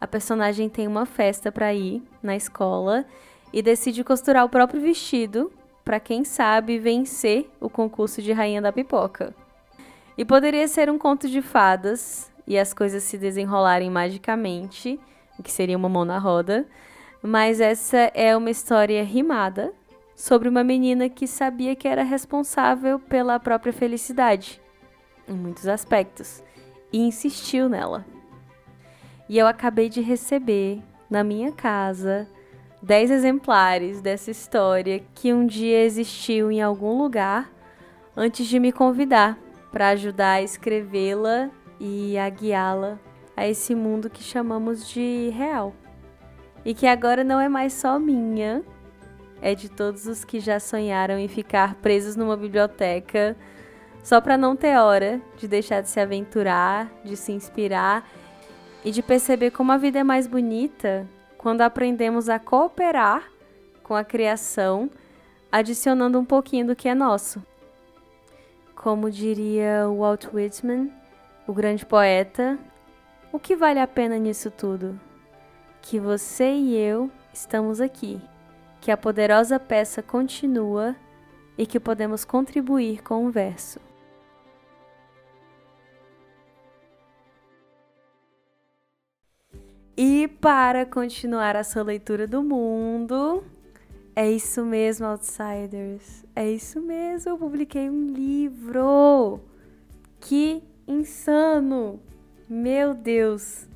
A 0.03 0.07
personagem 0.07 0.67
tem 0.67 0.85
uma 0.85 1.05
festa 1.05 1.49
para 1.49 1.73
ir 1.73 2.03
na 2.21 2.35
escola 2.35 3.05
e 3.53 3.61
decide 3.61 4.03
costurar 4.03 4.43
o 4.43 4.49
próprio 4.49 4.81
vestido 4.81 5.49
para 5.81 5.97
quem 5.97 6.25
sabe 6.25 6.77
vencer 6.77 7.49
o 7.61 7.69
concurso 7.69 8.21
de 8.21 8.33
rainha 8.33 8.61
da 8.61 8.73
pipoca. 8.73 9.33
E 10.17 10.25
poderia 10.25 10.67
ser 10.67 10.89
um 10.89 10.97
conto 10.97 11.29
de 11.29 11.41
fadas 11.41 12.29
e 12.45 12.59
as 12.59 12.73
coisas 12.73 13.01
se 13.03 13.17
desenrolarem 13.17 13.89
magicamente, 13.89 14.99
o 15.39 15.41
que 15.41 15.49
seria 15.49 15.77
uma 15.77 15.87
mão 15.87 16.03
na 16.03 16.19
roda, 16.19 16.67
mas 17.21 17.61
essa 17.61 18.11
é 18.13 18.35
uma 18.35 18.51
história 18.51 19.01
rimada 19.05 19.73
sobre 20.17 20.49
uma 20.49 20.65
menina 20.65 21.07
que 21.07 21.27
sabia 21.27 21.77
que 21.77 21.87
era 21.87 22.03
responsável 22.03 22.99
pela 22.99 23.39
própria 23.39 23.71
felicidade, 23.71 24.59
em 25.29 25.33
muitos 25.33 25.65
aspectos, 25.65 26.43
e 26.91 26.97
insistiu 26.99 27.69
nela. 27.69 28.05
E 29.33 29.37
eu 29.39 29.47
acabei 29.47 29.89
de 29.89 29.99
receber 29.99 30.79
na 31.09 31.23
minha 31.23 31.51
casa 31.51 32.27
10 32.83 33.09
exemplares 33.09 33.99
dessa 33.99 34.29
história 34.29 35.03
que 35.15 35.33
um 35.33 35.47
dia 35.47 35.83
existiu 35.83 36.51
em 36.51 36.61
algum 36.61 36.99
lugar 36.99 37.51
antes 38.15 38.45
de 38.45 38.59
me 38.59 38.71
convidar 38.71 39.35
para 39.71 39.87
ajudar 39.87 40.33
a 40.33 40.41
escrevê-la 40.43 41.49
e 41.79 42.15
a 42.15 42.29
guiá-la 42.29 42.99
a 43.35 43.47
esse 43.47 43.73
mundo 43.73 44.07
que 44.07 44.21
chamamos 44.21 44.87
de 44.87 45.31
real. 45.35 45.73
E 46.63 46.75
que 46.75 46.85
agora 46.85 47.23
não 47.23 47.41
é 47.41 47.49
mais 47.49 47.73
só 47.73 47.97
minha, 47.97 48.61
é 49.41 49.55
de 49.55 49.67
todos 49.67 50.05
os 50.05 50.23
que 50.23 50.39
já 50.39 50.59
sonharam 50.59 51.17
em 51.17 51.27
ficar 51.27 51.73
presos 51.81 52.15
numa 52.15 52.37
biblioteca 52.37 53.35
só 54.03 54.21
para 54.21 54.37
não 54.37 54.55
ter 54.55 54.77
hora 54.77 55.19
de 55.37 55.47
deixar 55.47 55.81
de 55.81 55.89
se 55.89 55.99
aventurar, 55.99 56.91
de 57.03 57.17
se 57.17 57.31
inspirar 57.31 58.07
e 58.83 58.91
de 58.91 59.01
perceber 59.01 59.51
como 59.51 59.71
a 59.71 59.77
vida 59.77 59.99
é 59.99 60.03
mais 60.03 60.27
bonita 60.27 61.07
quando 61.37 61.61
aprendemos 61.61 62.29
a 62.29 62.39
cooperar 62.39 63.29
com 63.83 63.95
a 63.95 64.03
criação, 64.03 64.89
adicionando 65.51 66.19
um 66.19 66.25
pouquinho 66.25 66.67
do 66.67 66.75
que 66.75 66.87
é 66.87 66.95
nosso. 66.95 67.43
Como 68.75 69.11
diria 69.11 69.87
Walt 69.87 70.27
Whitman, 70.33 70.91
o 71.47 71.53
grande 71.53 71.85
poeta, 71.85 72.57
o 73.31 73.39
que 73.39 73.55
vale 73.55 73.79
a 73.79 73.87
pena 73.87 74.17
nisso 74.17 74.49
tudo? 74.49 74.99
Que 75.81 75.99
você 75.99 76.51
e 76.51 76.75
eu 76.75 77.11
estamos 77.33 77.81
aqui, 77.81 78.21
que 78.79 78.91
a 78.91 78.97
poderosa 78.97 79.59
peça 79.59 80.01
continua 80.01 80.95
e 81.57 81.65
que 81.65 81.79
podemos 81.79 82.23
contribuir 82.23 83.03
com 83.03 83.25
o 83.25 83.31
verso. 83.31 83.79
E 89.95 90.27
para 90.27 90.87
continuar 90.87 91.55
a 91.55 91.63
sua 91.63 91.83
leitura 91.83 92.25
do 92.25 92.41
mundo, 92.41 93.43
é 94.15 94.29
isso 94.29 94.65
mesmo, 94.65 95.05
Outsiders. 95.05 96.25
É 96.35 96.49
isso 96.49 96.81
mesmo, 96.81 97.31
eu 97.31 97.37
publiquei 97.37 97.91
um 97.91 98.11
livro. 98.11 99.39
Que 100.19 100.63
insano! 100.87 101.99
Meu 102.49 102.95
Deus! 102.95 103.67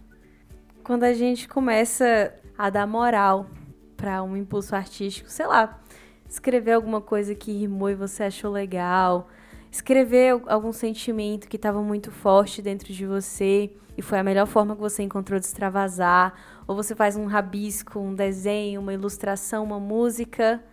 Quando 0.83 1.03
a 1.03 1.13
gente 1.13 1.47
começa 1.47 2.33
a 2.57 2.71
dar 2.71 2.87
moral 2.87 3.47
para 3.95 4.23
um 4.23 4.35
impulso 4.35 4.75
artístico, 4.75 5.29
sei 5.29 5.45
lá, 5.45 5.79
escrever 6.27 6.71
alguma 6.71 6.99
coisa 6.99 7.35
que 7.35 7.51
rimou 7.51 7.91
e 7.91 7.95
você 7.95 8.23
achou 8.23 8.51
legal, 8.51 9.29
escrever 9.71 10.41
algum 10.47 10.71
sentimento 10.71 11.47
que 11.47 11.55
estava 11.55 11.81
muito 11.81 12.11
forte 12.11 12.61
dentro 12.61 12.91
de 12.91 13.05
você 13.05 13.71
e 13.97 14.01
foi 14.01 14.19
a 14.19 14.23
melhor 14.23 14.45
forma 14.45 14.75
que 14.75 14.81
você 14.81 15.01
encontrou 15.01 15.39
de 15.39 15.45
extravasar, 15.47 16.35
ou 16.67 16.75
você 16.75 16.93
faz 16.93 17.15
um 17.15 17.25
rabisco, 17.25 17.99
um 17.99 18.13
desenho, 18.13 18.79
uma 18.79 18.93
ilustração, 18.93 19.63
uma 19.63 19.79
música. 19.79 20.63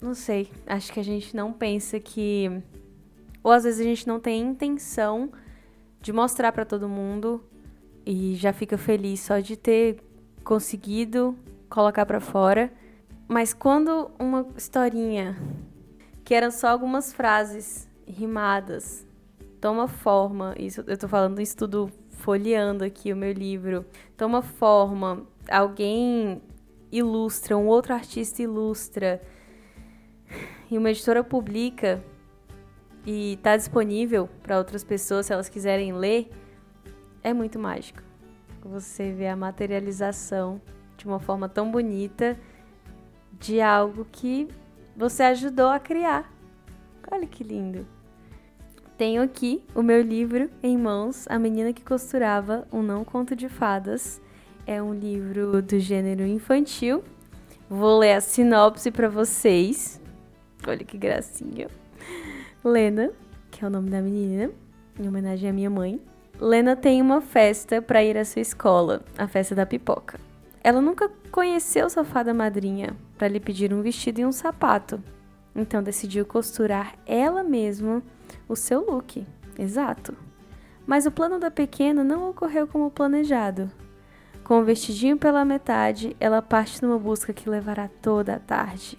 Não 0.00 0.14
sei, 0.14 0.48
acho 0.66 0.92
que 0.92 1.00
a 1.00 1.04
gente 1.04 1.34
não 1.34 1.52
pensa 1.52 1.98
que. 1.98 2.62
Ou 3.42 3.50
às 3.50 3.64
vezes 3.64 3.80
a 3.80 3.84
gente 3.84 4.06
não 4.06 4.20
tem 4.20 4.40
intenção 4.40 5.32
de 6.00 6.12
mostrar 6.12 6.52
para 6.52 6.64
todo 6.64 6.88
mundo 6.88 7.42
e 8.06 8.36
já 8.36 8.52
fica 8.52 8.78
feliz 8.78 9.20
só 9.20 9.40
de 9.40 9.56
ter 9.56 10.00
conseguido 10.44 11.36
colocar 11.68 12.06
para 12.06 12.20
fora. 12.20 12.72
Mas 13.26 13.52
quando 13.52 14.12
uma 14.16 14.46
historinha, 14.56 15.36
que 16.24 16.34
eram 16.34 16.52
só 16.52 16.68
algumas 16.68 17.12
frases 17.12 17.89
rimadas, 18.10 19.06
toma 19.60 19.88
forma, 19.88 20.54
isso 20.58 20.82
eu 20.86 20.96
tô 20.96 21.08
falando 21.08 21.40
isso 21.40 21.56
tudo 21.56 21.90
folheando 22.10 22.84
aqui 22.84 23.12
o 23.12 23.16
meu 23.16 23.32
livro, 23.32 23.84
toma 24.16 24.42
forma, 24.42 25.26
alguém 25.50 26.42
ilustra, 26.92 27.56
um 27.56 27.66
outro 27.66 27.94
artista 27.94 28.42
ilustra, 28.42 29.20
e 30.70 30.78
uma 30.78 30.90
editora 30.90 31.24
publica 31.24 32.02
e 33.04 33.34
está 33.34 33.56
disponível 33.56 34.28
para 34.42 34.58
outras 34.58 34.84
pessoas 34.84 35.26
se 35.26 35.32
elas 35.32 35.48
quiserem 35.48 35.92
ler, 35.92 36.30
é 37.22 37.32
muito 37.32 37.58
mágico. 37.58 38.02
Você 38.62 39.12
vê 39.12 39.26
a 39.26 39.36
materialização 39.36 40.60
de 40.96 41.06
uma 41.06 41.18
forma 41.18 41.48
tão 41.48 41.70
bonita 41.70 42.38
de 43.32 43.60
algo 43.60 44.06
que 44.12 44.48
você 44.96 45.22
ajudou 45.24 45.68
a 45.68 45.80
criar. 45.80 46.30
Olha 47.10 47.26
que 47.26 47.42
lindo! 47.42 47.86
Tenho 49.00 49.22
aqui 49.22 49.64
o 49.74 49.82
meu 49.82 50.02
livro 50.02 50.50
em 50.62 50.76
mãos, 50.76 51.24
A 51.30 51.38
Menina 51.38 51.72
que 51.72 51.82
Costurava, 51.82 52.68
um 52.70 52.82
não 52.82 53.02
conto 53.02 53.34
de 53.34 53.48
fadas. 53.48 54.20
É 54.66 54.82
um 54.82 54.92
livro 54.92 55.62
do 55.62 55.78
gênero 55.78 56.26
infantil. 56.26 57.02
Vou 57.66 57.98
ler 57.98 58.12
a 58.12 58.20
sinopse 58.20 58.90
para 58.90 59.08
vocês. 59.08 59.98
Olha 60.68 60.84
que 60.84 60.98
gracinha. 60.98 61.68
Lena, 62.62 63.10
que 63.50 63.64
é 63.64 63.68
o 63.68 63.70
nome 63.70 63.88
da 63.88 64.02
menina, 64.02 64.50
em 65.00 65.08
homenagem 65.08 65.48
à 65.48 65.52
minha 65.54 65.70
mãe. 65.70 65.98
Lena 66.38 66.76
tem 66.76 67.00
uma 67.00 67.22
festa 67.22 67.80
para 67.80 68.04
ir 68.04 68.18
à 68.18 68.24
sua 68.26 68.42
escola, 68.42 69.02
a 69.16 69.26
festa 69.26 69.54
da 69.54 69.64
pipoca. 69.64 70.20
Ela 70.62 70.82
nunca 70.82 71.10
conheceu 71.32 71.88
sua 71.88 72.04
fada 72.04 72.34
madrinha 72.34 72.94
para 73.16 73.28
lhe 73.28 73.40
pedir 73.40 73.72
um 73.72 73.80
vestido 73.80 74.20
e 74.20 74.26
um 74.26 74.32
sapato. 74.32 75.02
Então 75.56 75.82
decidiu 75.82 76.26
costurar 76.26 76.96
ela 77.06 77.42
mesma 77.42 78.02
o 78.48 78.56
seu 78.56 78.84
look. 78.84 79.26
Exato. 79.58 80.16
Mas 80.86 81.06
o 81.06 81.10
plano 81.10 81.38
da 81.38 81.50
pequena 81.50 82.02
não 82.02 82.30
ocorreu 82.30 82.66
como 82.66 82.90
planejado. 82.90 83.70
Com 84.42 84.60
o 84.60 84.64
vestidinho 84.64 85.16
pela 85.16 85.44
metade, 85.44 86.16
ela 86.18 86.42
parte 86.42 86.82
numa 86.82 86.98
busca 86.98 87.32
que 87.32 87.48
levará 87.48 87.88
toda 88.02 88.34
a 88.34 88.38
tarde. 88.40 88.98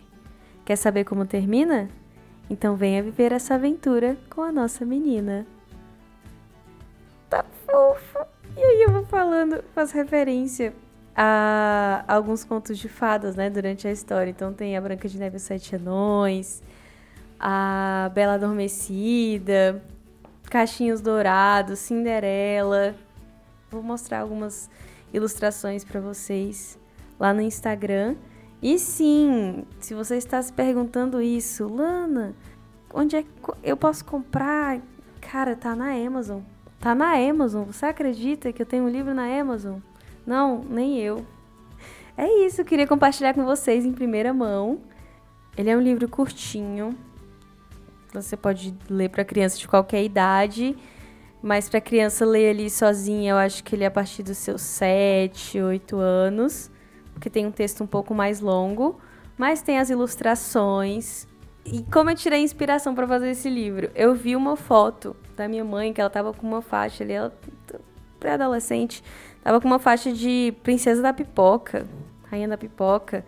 Quer 0.63 0.75
saber 0.75 1.03
como 1.03 1.25
termina? 1.25 1.89
Então 2.49 2.75
venha 2.75 3.03
viver 3.03 3.31
essa 3.31 3.55
aventura 3.55 4.17
com 4.29 4.41
a 4.41 4.51
nossa 4.51 4.85
menina. 4.85 5.45
Tá 7.29 7.45
fofo! 7.65 8.19
E 8.55 8.61
aí 8.61 8.83
eu 8.83 8.91
vou 8.91 9.05
falando, 9.05 9.63
faz 9.73 9.91
referência 9.91 10.73
a 11.15 12.03
alguns 12.07 12.43
contos 12.43 12.77
de 12.77 12.89
fadas, 12.89 13.35
né, 13.35 13.49
durante 13.49 13.87
a 13.87 13.91
história. 13.91 14.29
Então 14.29 14.53
tem 14.53 14.77
a 14.77 14.81
Branca 14.81 15.07
de 15.07 15.17
Neve 15.17 15.35
e 15.35 15.37
os 15.37 15.43
Sete 15.43 15.75
Anões, 15.75 16.61
a 17.43 18.11
Bela 18.13 18.35
Adormecida, 18.35 19.83
Cachinhos 20.43 21.01
Dourados, 21.01 21.79
Cinderela. 21.79 22.93
Vou 23.71 23.81
mostrar 23.81 24.19
algumas 24.19 24.69
ilustrações 25.11 25.83
para 25.83 25.99
vocês 25.99 26.77
lá 27.19 27.33
no 27.33 27.41
Instagram. 27.41 28.15
E 28.61 28.77
sim, 28.77 29.65
se 29.79 29.95
você 29.95 30.17
está 30.17 30.39
se 30.39 30.53
perguntando 30.53 31.19
isso, 31.19 31.67
Lana, 31.67 32.35
onde 32.93 33.15
é 33.15 33.23
que 33.23 33.29
eu 33.63 33.75
posso 33.75 34.05
comprar? 34.05 34.79
Cara, 35.19 35.55
tá 35.55 35.75
na 35.75 35.93
Amazon. 35.93 36.41
Tá 36.79 36.93
na 36.93 37.15
Amazon. 37.15 37.63
Você 37.63 37.87
acredita 37.87 38.53
que 38.53 38.61
eu 38.61 38.65
tenho 38.67 38.83
um 38.83 38.89
livro 38.89 39.15
na 39.15 39.25
Amazon? 39.39 39.79
Não, 40.27 40.63
nem 40.69 40.99
eu. 40.99 41.25
É 42.15 42.45
isso, 42.45 42.61
eu 42.61 42.65
queria 42.65 42.85
compartilhar 42.85 43.33
com 43.33 43.43
vocês 43.43 43.83
em 43.83 43.93
primeira 43.93 44.31
mão. 44.31 44.79
Ele 45.57 45.71
é 45.71 45.75
um 45.75 45.81
livro 45.81 46.07
curtinho, 46.07 46.95
você 48.13 48.35
pode 48.35 48.75
ler 48.89 49.09
para 49.09 49.23
criança 49.23 49.57
de 49.57 49.67
qualquer 49.67 50.03
idade, 50.03 50.75
mas 51.41 51.69
para 51.69 51.79
criança 51.79 52.25
ler 52.25 52.49
ali 52.49 52.69
sozinha, 52.69 53.31
eu 53.31 53.37
acho 53.37 53.63
que 53.63 53.75
ele 53.75 53.83
é 53.83 53.87
a 53.87 53.91
partir 53.91 54.23
dos 54.23 54.37
seus 54.37 54.61
7, 54.61 55.61
8 55.61 55.97
anos, 55.97 56.71
porque 57.13 57.29
tem 57.29 57.45
um 57.45 57.51
texto 57.51 57.83
um 57.83 57.87
pouco 57.87 58.13
mais 58.13 58.39
longo, 58.39 58.99
mas 59.37 59.61
tem 59.61 59.79
as 59.79 59.89
ilustrações. 59.89 61.27
E 61.65 61.83
como 61.83 62.09
eu 62.09 62.15
tirei 62.15 62.41
inspiração 62.41 62.95
para 62.95 63.07
fazer 63.07 63.29
esse 63.29 63.49
livro? 63.49 63.91
Eu 63.93 64.15
vi 64.15 64.35
uma 64.35 64.55
foto 64.55 65.15
da 65.35 65.47
minha 65.47 65.63
mãe 65.63 65.93
que 65.93 66.01
ela 66.01 66.09
tava 66.09 66.33
com 66.33 66.47
uma 66.47 66.61
faixa 66.61 67.03
ali, 67.03 67.13
ela 67.13 67.33
pré-adolescente, 68.19 69.03
Tava 69.43 69.59
com 69.59 69.67
uma 69.67 69.79
faixa 69.79 70.13
de 70.13 70.53
Princesa 70.61 71.01
da 71.01 71.11
Pipoca, 71.11 71.87
Rainha 72.29 72.47
da 72.47 72.57
Pipoca. 72.57 73.25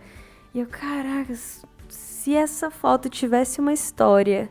E 0.54 0.60
eu, 0.60 0.66
caraca, 0.66 1.34
se 1.88 2.34
essa 2.34 2.70
foto 2.70 3.08
tivesse 3.08 3.60
uma 3.60 3.72
história, 3.72 4.48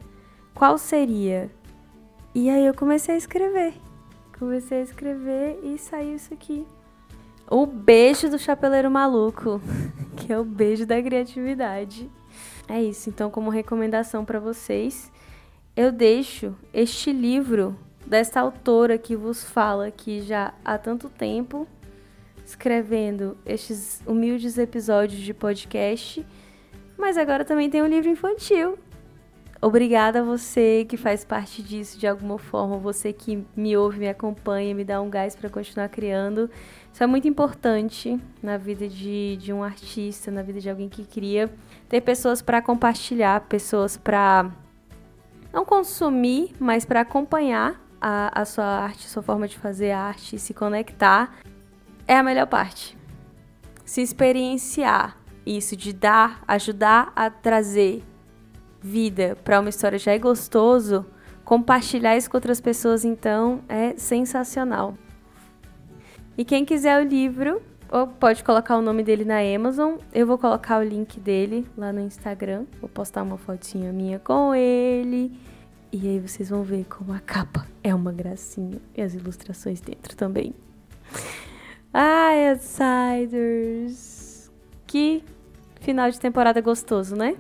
qual 0.54 0.78
seria? 0.78 1.50
E 2.36 2.50
aí 2.50 2.66
eu 2.66 2.74
comecei 2.74 3.16
a 3.16 3.18
escrever. 3.18 3.74
Comecei 4.38 4.80
a 4.80 4.84
escrever 4.84 5.60
e 5.64 5.78
saiu 5.78 6.16
isso 6.16 6.34
aqui. 6.34 6.66
O 7.50 7.66
beijo 7.66 8.30
do 8.30 8.40
chapeleiro 8.40 8.90
maluco, 8.90 9.62
que 10.18 10.32
é 10.32 10.40
o 10.40 10.44
beijo 10.44 10.86
da 10.86 11.02
criatividade. 11.02 12.10
É 12.68 12.82
isso, 12.82 13.10
então 13.10 13.30
como 13.30 13.50
recomendação 13.50 14.24
para 14.24 14.40
vocês, 14.40 15.12
eu 15.76 15.92
deixo 15.92 16.56
este 16.74 17.12
livro 17.12 17.78
desta 18.06 18.40
autora 18.40 18.98
que 18.98 19.16
vos 19.16 19.44
fala 19.44 19.88
aqui 19.88 20.22
já 20.22 20.54
há 20.64 20.78
tanto 20.78 21.10
tempo, 21.10 21.68
escrevendo 22.46 23.38
estes 23.46 24.02
humildes 24.06 24.58
episódios 24.58 25.22
de 25.22 25.34
podcast, 25.34 26.26
mas 26.98 27.18
agora 27.18 27.44
também 27.44 27.70
tem 27.70 27.82
um 27.82 27.88
livro 27.88 28.10
infantil. 28.10 28.78
Obrigada 29.64 30.20
a 30.20 30.22
você 30.22 30.86
que 30.90 30.98
faz 30.98 31.24
parte 31.24 31.64
disso 31.64 31.98
de 31.98 32.06
alguma 32.06 32.38
forma, 32.38 32.76
você 32.78 33.14
que 33.14 33.46
me 33.56 33.78
ouve, 33.78 33.98
me 33.98 34.10
acompanha, 34.10 34.76
me 34.76 34.84
dá 34.84 35.02
um 35.02 35.10
gás 35.10 35.38
para 35.38 35.50
continuar 35.50 35.88
criando. 35.88 36.50
Isso 36.92 37.02
é 37.02 37.08
muito 37.08 37.30
importante 37.30 38.20
na 38.42 38.58
vida 38.58 38.90
de, 38.90 39.38
de 39.38 39.54
um 39.54 39.64
artista, 39.64 40.30
na 40.30 40.42
vida 40.42 40.60
de 40.60 40.70
alguém 40.70 40.90
que 40.90 41.06
cria. 41.06 41.50
Ter 41.88 42.02
pessoas 42.02 42.42
para 42.42 42.62
compartilhar, 42.62 43.40
pessoas 43.48 43.96
para 43.96 44.52
não 45.54 45.64
consumir, 45.64 46.54
mas 46.60 46.84
para 46.84 47.00
acompanhar 47.00 47.82
a, 48.02 48.42
a 48.42 48.44
sua 48.44 48.66
arte, 48.66 49.08
sua 49.08 49.24
forma 49.24 49.48
de 49.48 49.58
fazer 49.58 49.92
arte, 49.92 50.38
se 50.38 50.54
conectar, 50.54 51.38
é 52.06 52.18
a 52.18 52.22
melhor 52.22 52.48
parte. 52.48 52.98
Se 53.86 54.02
experienciar 54.02 55.18
isso, 55.46 55.78
de 55.78 55.94
dar, 55.94 56.44
ajudar 56.50 57.14
a 57.16 57.30
trazer 57.30 58.04
vida 58.84 59.38
para 59.44 59.60
uma 59.60 59.70
história 59.70 59.98
já 59.98 60.12
é 60.12 60.20
gostoso, 60.20 61.06
compartilhar 61.46 62.18
isso 62.18 62.30
com 62.30 62.38
outras 62.38 62.60
pessoas 62.60 63.06
então 63.06 63.62
é 63.70 63.96
sensacional. 63.98 64.96
E 66.38 66.44
quem 66.44 66.66
quiser 66.66 67.00
o 67.00 67.04
livro, 67.08 67.62
pode 68.20 68.44
colocar 68.44 68.76
o 68.76 68.82
nome 68.82 69.04
dele 69.04 69.24
na 69.24 69.38
Amazon. 69.40 69.98
Eu 70.12 70.26
vou 70.26 70.38
colocar 70.38 70.80
o 70.80 70.84
link 70.84 71.20
dele 71.20 71.66
lá 71.78 71.94
no 71.94 72.02
Instagram. 72.02 72.66
Vou 72.82 72.90
postar 72.90 73.22
uma 73.22 73.38
fotinha 73.38 73.94
minha 73.94 74.18
com 74.18 74.56
ele. 74.56 75.32
E 75.92 76.08
aí 76.08 76.20
vocês 76.20 76.50
vão 76.50 76.64
ver 76.64 76.86
como 76.86 77.14
a 77.14 77.20
capa 77.20 77.68
é 77.84 77.94
uma 77.94 78.12
gracinha. 78.12 78.82
E 78.98 79.02
as 79.02 79.14
ilustrações 79.14 79.80
dentro 79.80 80.16
também. 80.16 80.56
Ai, 81.94 82.50
Outsiders! 82.50 83.94
Que 84.88 85.24
final 85.80 86.10
de 86.10 86.20
temporada 86.20 86.60
gostoso, 86.62 87.16
né? 87.16 87.38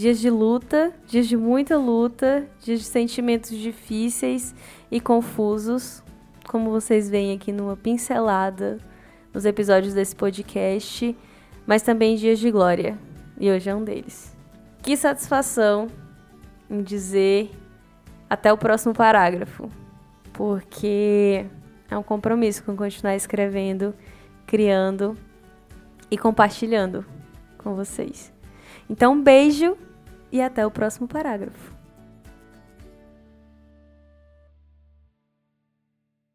Dias 0.00 0.18
de 0.18 0.30
luta, 0.30 0.94
dias 1.06 1.26
de 1.26 1.36
muita 1.36 1.76
luta, 1.76 2.48
dias 2.62 2.80
de 2.80 2.86
sentimentos 2.86 3.50
difíceis 3.50 4.54
e 4.90 4.98
confusos, 4.98 6.02
como 6.48 6.70
vocês 6.70 7.10
veem 7.10 7.36
aqui 7.36 7.52
numa 7.52 7.76
pincelada 7.76 8.78
nos 9.30 9.44
episódios 9.44 9.92
desse 9.92 10.16
podcast, 10.16 11.14
mas 11.66 11.82
também 11.82 12.16
dias 12.16 12.38
de 12.38 12.50
glória. 12.50 12.98
E 13.38 13.50
hoje 13.50 13.68
é 13.68 13.74
um 13.74 13.84
deles. 13.84 14.34
Que 14.82 14.96
satisfação 14.96 15.88
em 16.70 16.82
dizer 16.82 17.50
até 18.30 18.50
o 18.50 18.56
próximo 18.56 18.94
parágrafo, 18.94 19.68
porque 20.32 21.44
é 21.90 21.98
um 21.98 22.02
compromisso 22.02 22.64
com 22.64 22.74
continuar 22.74 23.16
escrevendo, 23.16 23.94
criando 24.46 25.14
e 26.10 26.16
compartilhando 26.16 27.04
com 27.58 27.74
vocês. 27.74 28.32
Então, 28.88 29.12
um 29.12 29.22
beijo 29.22 29.76
e 30.30 30.40
até 30.40 30.66
o 30.66 30.70
próximo 30.70 31.08
parágrafo. 31.08 31.79